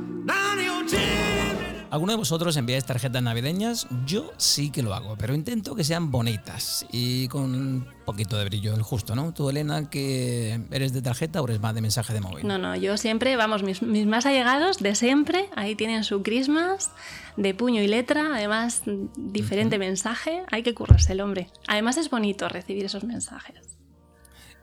¿Alguno 1.95 2.11
de 2.11 2.19
vosotros 2.19 2.57
enviáis 2.57 2.85
tarjetas 2.85 3.23
navideñas? 3.23 3.87
Yo 4.05 4.33
sí 4.37 4.73
que 4.73 4.83
lo 4.83 4.95
hago, 4.95 5.15
pero 5.17 5.33
intento 5.33 5.77
que 5.77 5.85
sean 5.85 6.11
bonitas 6.11 6.85
y 6.91 7.29
con 7.29 7.55
un 7.55 7.87
poquito 8.05 8.37
de 8.37 8.45
brillo, 8.47 8.75
el 8.75 8.83
justo, 8.83 9.15
¿no? 9.15 9.33
Tú, 9.33 9.49
Elena, 9.49 9.89
que 9.89 10.61
eres 10.73 10.93
de 10.93 11.03
tarjeta 11.03 11.41
o 11.41 11.45
eres 11.45 11.61
más 11.61 11.73
de 11.73 11.83
mensaje 11.83 12.13
de 12.13 12.21
móvil. 12.21 12.49
No, 12.49 12.59
no, 12.59 12.75
yo 12.75 12.97
siempre, 12.97 13.37
vamos, 13.37 13.63
mis, 13.63 13.81
mis 13.81 14.07
más 14.07 14.27
allegados 14.27 14.79
de 14.79 14.97
siempre, 14.97 15.49
ahí 15.55 15.77
tienen 15.77 16.03
su 16.03 16.25
Christmas 16.25 16.91
de 17.37 17.55
puño 17.55 17.81
y 17.81 17.87
letra, 17.87 18.27
además 18.35 18.83
diferente 19.17 19.79
mensaje, 19.79 20.43
hay 20.51 20.65
que 20.65 20.75
currarse 20.75 21.13
el 21.13 21.21
hombre. 21.21 21.47
Además 21.69 21.97
es 21.97 22.11
bonito 22.11 22.49
recibir 22.49 22.85
esos 22.87 23.05
mensajes. 23.05 23.79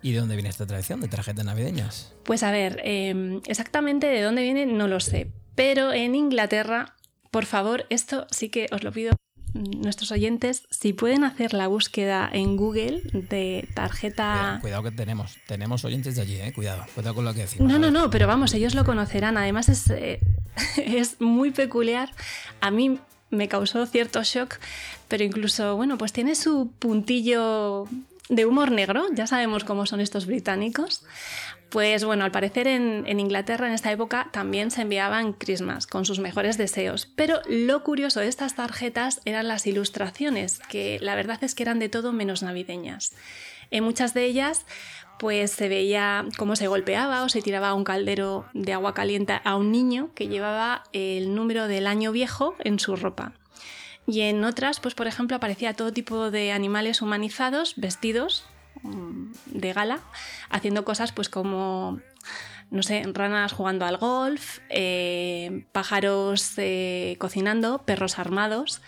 ¿Y 0.02 0.12
de 0.12 0.20
dónde 0.20 0.36
viene 0.36 0.50
esta 0.50 0.68
tradición 0.68 1.00
de 1.00 1.08
tarjetas 1.08 1.46
navideñas? 1.46 2.14
Pues 2.26 2.44
a 2.44 2.52
ver, 2.52 2.82
eh, 2.84 3.40
exactamente 3.46 4.08
de 4.08 4.22
dónde 4.22 4.44
viene 4.44 4.66
no 4.66 4.90
lo 4.90 5.00
sé, 5.00 5.32
pero 5.56 5.94
en 5.94 6.16
Inglaterra, 6.16 6.98
por 7.32 7.46
favor, 7.46 7.86
esto 7.90 8.28
sí 8.30 8.50
que 8.50 8.68
os 8.72 8.84
lo 8.84 8.92
pido 8.92 9.16
mm, 9.54 9.82
nuestros 9.82 10.12
oyentes, 10.12 10.68
si 10.70 10.94
pueden 10.94 11.24
hacer 11.24 11.54
la 11.54 11.68
búsqueda 11.68 12.30
en 12.32 12.58
Google 12.58 13.02
de 13.14 13.68
tarjeta... 13.74 14.34
Cuidado, 14.34 14.62
cuidado 14.62 14.84
que 14.84 14.92
tenemos. 14.92 15.38
Tenemos 15.48 15.84
oyentes 15.86 16.16
de 16.16 16.22
allí, 16.22 16.36
¿eh? 16.36 16.54
Cuidado, 16.54 16.86
cuidado 16.94 17.16
con 17.16 17.26
lo 17.26 17.34
que 17.34 17.42
decimos. 17.42 17.72
No, 17.72 17.80
no, 17.80 17.90
no, 17.90 18.10
pero 18.10 18.28
vamos, 18.28 18.54
ellos 18.54 18.76
lo 18.76 18.86
conocerán. 18.86 19.38
Además 19.38 19.70
es, 19.70 19.90
eh, 19.90 20.20
es 20.78 21.20
muy 21.22 21.52
peculiar. 21.52 22.12
A 22.60 22.70
mí 22.70 23.00
me 23.30 23.48
causó 23.48 23.86
cierto 23.86 24.22
shock, 24.24 24.60
pero 25.08 25.24
incluso, 25.24 25.76
bueno, 25.78 25.98
pues 25.98 26.14
tiene 26.14 26.36
su 26.36 26.72
puntillo 26.78 27.88
de 28.30 28.46
humor 28.46 28.72
negro, 28.72 29.06
ya 29.14 29.28
sabemos 29.28 29.64
cómo 29.64 29.86
son 29.86 30.00
estos 30.00 30.26
británicos. 30.26 31.04
Pues 31.72 32.04
bueno, 32.04 32.26
al 32.26 32.32
parecer 32.32 32.68
en, 32.68 33.06
en, 33.08 33.22
Inglaterra 33.22 33.66
en 33.66 33.74
esta 33.74 33.94
época 33.94 34.28
también 34.34 34.72
se 34.72 34.82
enviaban 34.82 35.32
Christmas 35.32 35.88
con 35.88 36.04
sus 36.04 36.20
mejores 36.20 36.58
deseos, 36.58 37.06
pero 37.16 37.40
lo 37.48 37.82
curioso 37.82 38.20
de 38.20 38.28
estas 38.28 38.56
tarjetas 38.56 39.22
eran 39.24 39.48
las 39.48 39.66
ilustraciones, 39.66 40.60
que 40.68 41.00
la 41.02 41.16
verdad 41.16 41.42
es 41.42 41.56
que 41.56 41.64
eran 41.64 41.80
de 41.80 41.88
todo 41.88 42.12
menos 42.12 42.44
navideñas. 42.44 43.14
En 43.72 43.86
muchas 43.86 44.14
de 44.14 44.26
ellas 44.26 44.66
pues 45.18 45.52
se 45.52 45.70
veía 45.70 46.26
cómo 46.38 46.58
se 46.58 46.68
golpeaba 46.68 47.24
o 47.24 47.30
se 47.30 47.42
tiraba 47.42 47.74
un 47.74 47.86
caldero 47.86 48.48
de 48.54 48.74
agua 48.74 48.94
caliente 48.94 49.40
a 49.42 49.56
un 49.56 49.72
niño 49.72 50.10
que 50.14 50.28
llevaba 50.28 50.84
el 50.92 51.34
número 51.34 51.70
del 51.70 51.88
año 51.88 52.12
viejo 52.12 52.54
en 52.60 52.80
su 52.80 52.98
ropa. 52.98 53.32
Y 54.06 54.22
en 54.22 54.44
otras, 54.44 54.82
pues 54.82 54.94
por 54.94 55.08
ejemplo, 55.08 55.38
aparecía 55.38 55.74
todo 55.74 55.94
tipo 55.94 56.32
de 56.32 56.52
animales 56.52 57.02
humanizados, 57.02 57.76
vestidos 57.78 58.51
de 58.84 59.74
gala, 59.74 60.00
haciendo 60.50 60.86
cosas 60.86 61.12
pues 61.12 61.30
como, 61.30 62.00
no 62.70 62.84
sé, 62.84 63.04
ranas 63.14 63.54
jugando 63.54 63.86
al 63.86 63.98
golf, 63.98 64.60
eh, 64.70 65.66
pájaros 65.72 66.54
eh, 66.58 67.16
cocinando, 67.20 67.84
perros 67.84 68.20
armados. 68.20 68.82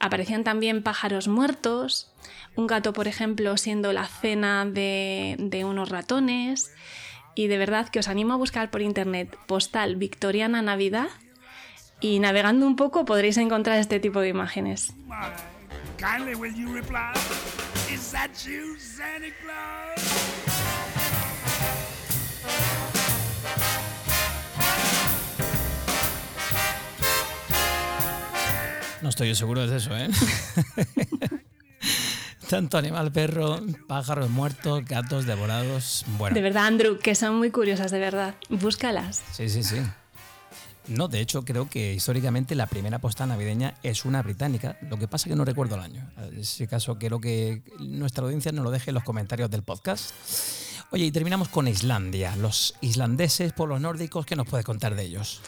Aparecían 0.00 0.44
también 0.44 0.82
pájaros 0.82 1.26
muertos, 1.26 2.12
un 2.54 2.66
gato, 2.66 2.92
por 2.92 3.08
ejemplo, 3.08 3.56
siendo 3.56 3.92
la 3.92 4.06
cena 4.06 4.64
de, 4.64 5.36
de 5.38 5.64
unos 5.64 5.88
ratones. 5.88 6.72
Y 7.34 7.46
de 7.46 7.58
verdad 7.58 7.88
que 7.88 7.98
os 7.98 8.08
animo 8.08 8.34
a 8.34 8.36
buscar 8.36 8.70
por 8.70 8.82
internet 8.82 9.36
postal 9.46 9.96
Victoriana 9.96 10.62
Navidad 10.62 11.08
y 12.00 12.18
navegando 12.20 12.66
un 12.66 12.76
poco 12.76 13.04
podréis 13.04 13.36
encontrar 13.38 13.78
este 13.78 14.00
tipo 14.00 14.20
de 14.20 14.28
imágenes. 14.28 14.92
Is 17.90 18.12
that 18.12 18.30
you, 18.46 18.76
Santa 18.78 19.32
Claus? 19.40 20.58
No 29.00 29.08
estoy 29.08 29.34
seguro 29.34 29.66
de 29.66 29.78
eso, 29.78 29.96
¿eh? 29.96 30.08
Tanto 32.50 32.76
animal, 32.76 33.10
perro, 33.10 33.60
pájaros 33.86 34.28
muertos, 34.28 34.84
gatos 34.84 35.24
devorados. 35.24 36.04
Bueno. 36.18 36.34
De 36.34 36.42
verdad, 36.42 36.66
Andrew, 36.66 36.98
que 36.98 37.14
son 37.14 37.36
muy 37.36 37.50
curiosas, 37.50 37.90
de 37.90 38.00
verdad. 38.00 38.34
Búscalas. 38.50 39.22
Sí, 39.32 39.48
sí, 39.48 39.62
sí. 39.62 39.76
No, 40.88 41.08
de 41.08 41.20
hecho 41.20 41.44
creo 41.44 41.68
que 41.68 41.92
históricamente 41.92 42.54
la 42.54 42.66
primera 42.66 42.98
postal 42.98 43.28
navideña 43.28 43.74
es 43.82 44.04
una 44.04 44.22
británica, 44.22 44.78
lo 44.88 44.98
que 44.98 45.06
pasa 45.06 45.28
que 45.28 45.36
no 45.36 45.44
recuerdo 45.44 45.74
el 45.74 45.82
año. 45.82 46.10
En 46.16 46.40
ese 46.40 46.66
caso 46.66 46.98
quiero 46.98 47.20
que 47.20 47.62
nuestra 47.78 48.24
audiencia 48.24 48.52
nos 48.52 48.64
lo 48.64 48.70
deje 48.70 48.90
en 48.90 48.94
los 48.94 49.04
comentarios 49.04 49.50
del 49.50 49.62
podcast. 49.62 50.12
Oye, 50.90 51.04
y 51.04 51.12
terminamos 51.12 51.48
con 51.48 51.68
Islandia, 51.68 52.34
los 52.36 52.74
islandeses, 52.80 53.52
pueblos 53.52 53.80
nórdicos, 53.80 54.24
¿qué 54.24 54.36
nos 54.36 54.48
puedes 54.48 54.64
contar 54.64 54.94
de 54.94 55.02
ellos? 55.02 55.42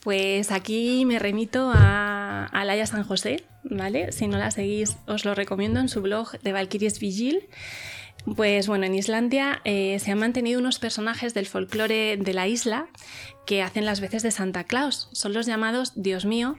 Pues 0.00 0.52
aquí 0.52 1.04
me 1.04 1.18
remito 1.18 1.72
a, 1.74 2.46
a 2.46 2.64
Laia 2.64 2.86
San 2.86 3.02
José, 3.02 3.44
¿vale? 3.64 4.12
Si 4.12 4.28
no 4.28 4.38
la 4.38 4.52
seguís, 4.52 4.96
os 5.06 5.24
lo 5.24 5.34
recomiendo 5.34 5.80
en 5.80 5.88
su 5.88 6.00
blog 6.00 6.38
de 6.40 6.52
Valkyries 6.52 7.00
Vigil. 7.00 7.48
Pues 8.36 8.66
bueno, 8.66 8.84
en 8.84 8.94
Islandia 8.94 9.60
eh, 9.64 9.98
se 9.98 10.12
han 10.12 10.18
mantenido 10.18 10.60
unos 10.60 10.78
personajes 10.78 11.32
del 11.34 11.46
folclore 11.46 12.16
de 12.16 12.34
la 12.34 12.46
isla 12.48 12.88
que 13.50 13.64
hacen 13.64 13.84
las 13.84 14.00
veces 14.00 14.22
de 14.22 14.30
Santa 14.30 14.62
Claus. 14.62 15.08
Son 15.10 15.32
los 15.32 15.44
llamados 15.44 15.94
Dios 15.96 16.24
mío, 16.24 16.56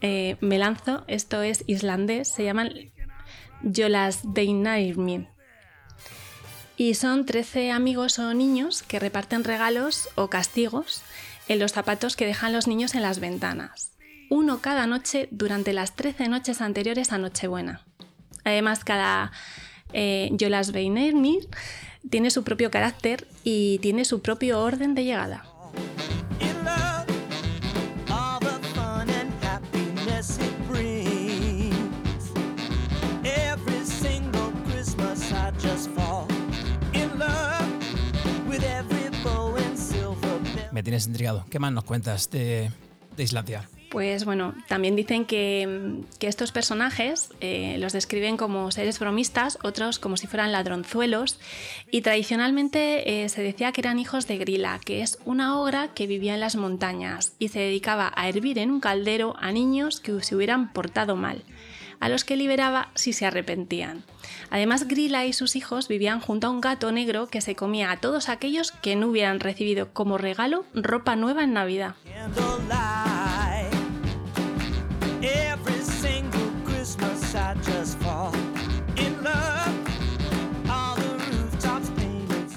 eh, 0.00 0.36
me 0.40 0.58
lanzo, 0.58 1.04
esto 1.06 1.42
es 1.42 1.62
islandés, 1.68 2.26
se 2.26 2.42
llaman 2.42 2.72
Jolasdeinairmin. 3.62 5.28
Y 6.76 6.94
son 6.94 7.24
13 7.24 7.70
amigos 7.70 8.18
o 8.18 8.34
niños 8.34 8.82
que 8.82 8.98
reparten 8.98 9.44
regalos 9.44 10.08
o 10.16 10.28
castigos 10.28 11.02
en 11.46 11.60
los 11.60 11.70
zapatos 11.70 12.16
que 12.16 12.26
dejan 12.26 12.52
los 12.52 12.66
niños 12.66 12.96
en 12.96 13.02
las 13.02 13.20
ventanas. 13.20 13.92
Uno 14.28 14.60
cada 14.60 14.88
noche 14.88 15.28
durante 15.30 15.72
las 15.72 15.94
13 15.94 16.26
noches 16.28 16.60
anteriores 16.60 17.12
a 17.12 17.18
Nochebuena. 17.18 17.86
Además, 18.42 18.82
cada 18.82 19.30
eh, 19.92 20.32
Jolas 20.36 20.72
Beinermir 20.72 21.48
tiene 22.10 22.32
su 22.32 22.42
propio 22.42 22.72
carácter 22.72 23.28
y 23.44 23.78
tiene 23.78 24.04
su 24.04 24.20
propio 24.20 24.60
orden 24.60 24.96
de 24.96 25.04
llegada. 25.04 25.51
Me 40.72 40.82
tienes 40.82 41.06
intrigado. 41.06 41.44
¿Qué 41.50 41.58
más 41.58 41.72
nos 41.72 41.84
cuentas 41.84 42.30
de, 42.30 42.70
de 43.16 43.22
Islandia? 43.22 43.68
Pues 43.92 44.24
bueno, 44.24 44.54
también 44.68 44.96
dicen 44.96 45.26
que, 45.26 46.00
estos 46.20 46.50
personajes 46.50 47.28
eh, 47.42 47.76
los 47.78 47.92
describen 47.92 48.38
como 48.38 48.70
seres 48.70 48.98
bromistas, 48.98 49.58
otros 49.62 49.98
como 49.98 50.16
si 50.16 50.26
fueran 50.26 50.50
ladronzuelos, 50.50 51.38
y 51.90 52.00
tradicionalmente 52.00 53.22
eh, 53.22 53.28
se 53.28 53.42
decía 53.42 53.70
que 53.72 53.82
eran 53.82 53.98
hijos 53.98 54.26
de 54.26 54.38
Grilla, 54.38 54.80
que 54.82 55.02
es 55.02 55.18
una 55.26 55.60
ogra 55.60 55.88
que 55.88 56.06
vivía 56.06 56.32
en 56.32 56.40
las 56.40 56.56
montañas 56.56 57.34
y 57.38 57.48
se 57.48 57.58
dedicaba 57.58 58.10
a 58.16 58.30
hervir 58.30 58.58
en 58.58 58.70
un 58.70 58.80
caldero 58.80 59.34
a 59.38 59.52
niños 59.52 60.00
que 60.00 60.22
se 60.22 60.36
hubieran 60.36 60.72
portado 60.72 61.14
mal, 61.14 61.44
a 62.00 62.08
los 62.08 62.24
que 62.24 62.36
liberaba 62.36 62.88
si 62.94 63.12
se 63.12 63.26
arrepentían. 63.26 64.04
Además, 64.48 64.88
Grilla 64.88 65.26
y 65.26 65.34
sus 65.34 65.54
hijos 65.54 65.88
vivían 65.88 66.20
junto 66.20 66.46
a 66.46 66.50
un 66.50 66.62
gato 66.62 66.92
negro 66.92 67.26
que 67.26 67.42
se 67.42 67.56
comía 67.56 67.90
a 67.90 67.98
todos 67.98 68.30
aquellos 68.30 68.72
que 68.72 68.96
no 68.96 69.08
hubieran 69.08 69.38
recibido 69.38 69.92
como 69.92 70.16
regalo 70.16 70.64
ropa 70.72 71.14
nueva 71.14 71.44
en 71.44 71.52
Navidad. 71.52 71.94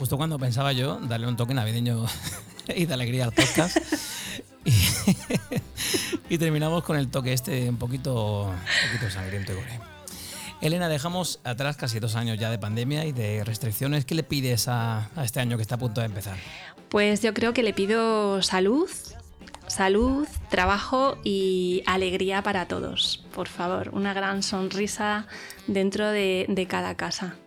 Justo 0.05 0.17
cuando 0.17 0.37
pensaba 0.37 0.71
yo 0.71 0.99
darle 0.99 1.25
un 1.25 1.35
toque 1.35 1.55
navideño 1.55 2.05
y 2.75 2.85
de 2.85 2.93
alegría 2.93 3.23
al 3.23 3.31
podcast. 3.31 3.75
y, 4.63 4.71
y 6.35 6.37
terminamos 6.37 6.83
con 6.83 6.95
el 6.95 7.07
toque 7.07 7.33
este 7.33 7.67
un 7.67 7.77
poquito, 7.77 8.43
un 8.43 8.91
poquito 8.91 9.09
sangriento 9.09 9.53
y. 9.53 10.63
Elena, 10.63 10.89
dejamos 10.89 11.39
atrás 11.43 11.75
casi 11.75 11.99
dos 11.99 12.15
años 12.15 12.37
ya 12.37 12.51
de 12.51 12.59
pandemia 12.59 13.05
y 13.05 13.13
de 13.13 13.43
restricciones. 13.43 14.05
¿Qué 14.05 14.13
le 14.13 14.21
pides 14.21 14.67
a, 14.67 15.09
este 15.23 15.39
año 15.39 15.57
que 15.57 15.63
está 15.63 15.73
a 15.73 15.79
punto 15.79 16.01
de 16.01 16.05
empezar? 16.05 16.37
Pues 16.89 17.23
yo 17.23 17.33
creo 17.33 17.55
que 17.55 17.63
le 17.63 17.73
pido 17.73 18.43
salud, 18.43 18.87
salud, 19.65 20.27
trabajo 20.51 21.17
y 21.23 21.81
alegría 21.87 22.43
para 22.43 22.67
todos. 22.67 23.25
Por 23.33 23.47
favor, 23.47 23.89
una 23.91 24.13
gran 24.13 24.43
sonrisa 24.43 25.25
dentro 25.65 26.11
de, 26.11 26.45
de 26.47 26.67
cada 26.67 26.93
casa. 26.93 27.37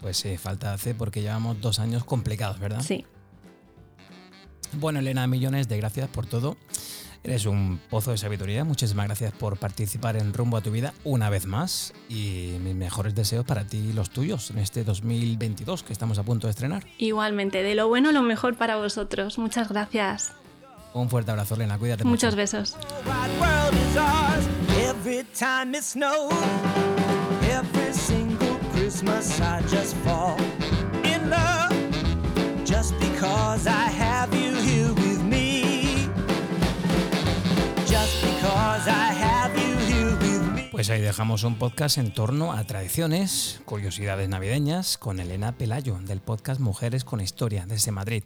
Pues 0.00 0.16
sí, 0.16 0.36
falta 0.38 0.72
hace 0.72 0.94
porque 0.94 1.22
llevamos 1.22 1.60
dos 1.60 1.78
años 1.78 2.04
complicados, 2.04 2.58
¿verdad? 2.58 2.80
Sí. 2.82 3.04
Bueno, 4.74 4.98
Elena, 5.00 5.26
millones 5.26 5.68
de 5.68 5.76
gracias 5.78 6.08
por 6.08 6.26
todo. 6.26 6.56
Eres 7.24 7.46
un 7.46 7.80
pozo 7.90 8.12
de 8.12 8.18
sabiduría. 8.18 8.64
Muchísimas 8.64 9.06
gracias 9.06 9.32
por 9.32 9.58
participar 9.58 10.16
en 10.16 10.32
Rumbo 10.32 10.56
a 10.56 10.60
tu 10.60 10.70
vida 10.70 10.94
una 11.04 11.28
vez 11.30 11.46
más. 11.46 11.92
Y 12.08 12.56
mis 12.62 12.74
mejores 12.74 13.14
deseos 13.14 13.44
para 13.44 13.64
ti 13.66 13.78
y 13.78 13.92
los 13.92 14.10
tuyos 14.10 14.50
en 14.50 14.58
este 14.58 14.84
2022 14.84 15.82
que 15.82 15.92
estamos 15.92 16.18
a 16.18 16.22
punto 16.22 16.46
de 16.46 16.52
estrenar. 16.52 16.86
Igualmente, 16.98 17.62
de 17.62 17.74
lo 17.74 17.88
bueno 17.88 18.12
lo 18.12 18.22
mejor 18.22 18.56
para 18.56 18.76
vosotros. 18.76 19.36
Muchas 19.38 19.68
gracias. 19.68 20.32
Un 20.94 21.10
fuerte 21.10 21.30
abrazo, 21.32 21.56
Elena. 21.56 21.76
Cuídate 21.78 22.04
Muchos 22.04 22.34
mucho. 22.34 22.36
besos. 22.36 22.76
Pues 40.72 40.90
ahí 40.90 41.00
dejamos 41.00 41.44
un 41.44 41.56
podcast 41.56 41.98
en 41.98 42.12
torno 42.12 42.52
a 42.52 42.64
tradiciones, 42.64 43.60
curiosidades 43.64 44.28
navideñas 44.28 44.98
con 44.98 45.20
Elena 45.20 45.52
Pelayo 45.52 46.00
del 46.00 46.20
podcast 46.20 46.60
Mujeres 46.60 47.04
con 47.04 47.20
Historia 47.20 47.66
desde 47.66 47.92
Madrid. 47.92 48.24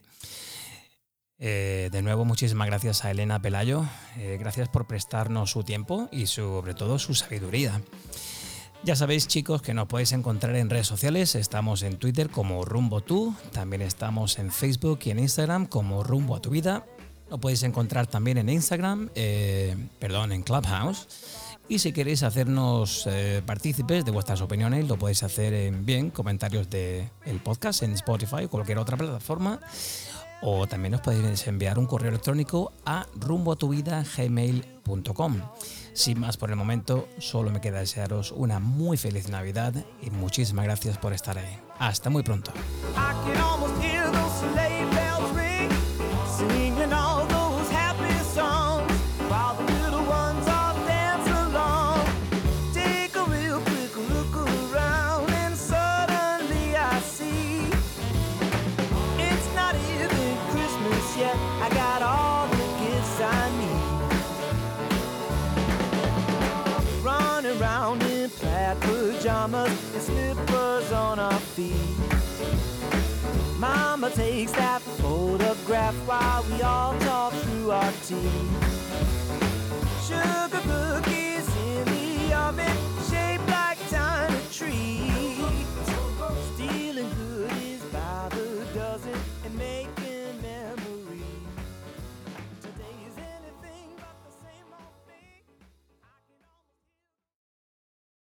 Eh, 1.39 1.91
de 1.93 2.01
nuevo, 2.01 2.25
muchísimas 2.25 2.69
gracias 2.69 3.05
a 3.05 3.11
Elena 3.11 3.43
Pelayo. 3.43 3.85
Eh, 4.17 4.39
gracias 4.41 4.71
por 4.71 4.87
prestarnos 4.87 5.51
su 5.51 5.65
tiempo 5.65 6.09
y 6.13 6.29
sobre 6.29 6.73
todo 6.73 6.99
su 6.99 7.15
sabiduría. 7.15 7.83
Ya 8.85 8.97
sabéis, 8.97 9.29
chicos, 9.29 9.63
que 9.63 9.75
nos 9.75 9.87
podéis 9.87 10.11
encontrar 10.11 10.57
en 10.57 10.69
redes 10.69 10.89
sociales. 10.89 11.37
Estamos 11.37 11.85
en 11.85 11.99
Twitter 11.99 12.29
como 12.29 12.65
Rumbo 12.65 13.01
Tú. 13.01 13.33
También 13.53 13.81
estamos 13.81 14.41
en 14.41 14.51
Facebook 14.51 14.99
y 15.05 15.11
en 15.11 15.21
Instagram 15.21 15.67
como 15.67 16.03
Rumbo 16.03 16.35
a 16.35 16.43
tu 16.43 16.51
Vida. 16.51 16.85
Lo 17.31 17.39
podéis 17.39 17.63
encontrar 17.63 18.09
también 18.09 18.39
en 18.39 18.49
Instagram, 18.49 19.09
eh, 19.15 19.77
perdón, 20.01 20.33
en 20.33 20.43
Clubhouse. 20.43 21.07
Y 21.69 21.79
si 21.79 21.93
queréis 21.93 22.25
hacernos 22.25 23.07
eh, 23.07 23.41
partícipes 23.47 24.05
de 24.05 24.11
vuestras 24.11 24.41
opiniones, 24.41 24.89
lo 24.89 24.99
podéis 24.99 25.23
hacer 25.23 25.55
en 25.55 25.87
bien 25.87 26.11
comentarios 26.11 26.69
del 26.69 27.09
el 27.25 27.39
podcast 27.39 27.85
en 27.85 27.93
Spotify 27.93 28.45
o 28.47 28.51
cualquier 28.51 28.79
otra 28.79 28.97
plataforma. 28.97 29.61
O 30.43 30.67
también 30.67 30.95
os 30.95 31.01
podéis 31.01 31.47
enviar 31.47 31.79
un 31.79 31.87
correo 31.87 32.11
electrónico 32.11 32.73
a 32.85 33.07
rumboatuvida.gmail.com. 33.15 35.37
Sin 35.95 36.21
más 36.21 36.37
por 36.37 36.51
el 36.51 36.57
momento, 36.57 37.09
solo 37.19 37.51
me 37.51 37.61
queda 37.61 37.79
desearos 37.79 38.33
una 38.33 38.59
muy 38.59 38.97
feliz 38.97 39.29
Navidad 39.29 39.73
y 40.03 40.11
muchísimas 40.11 40.65
gracias 40.65 40.99
por 40.99 41.13
estar 41.13 41.39
ahí. 41.39 41.57
Hasta 41.79 42.11
muy 42.11 42.25
pronto. 42.25 42.51
On 71.13 71.19
our 71.19 71.41
feet. 71.55 71.75
Mama 73.59 74.09
takes 74.11 74.53
that 74.53 74.81
photograph 74.81 75.95
while 76.07 76.43
we 76.45 76.63
all 76.63 76.99
talk 77.01 77.35
through 77.35 77.71
our 77.71 77.93
teeth. 78.07 78.51
Sugar 80.07 80.63
cookies 80.71 81.47
in 81.67 81.85
the 81.85 82.35
oven, 82.35 82.77
shaped 83.11 83.47
like 83.51 83.79
tiny 83.91 84.41
trees. 84.51 85.12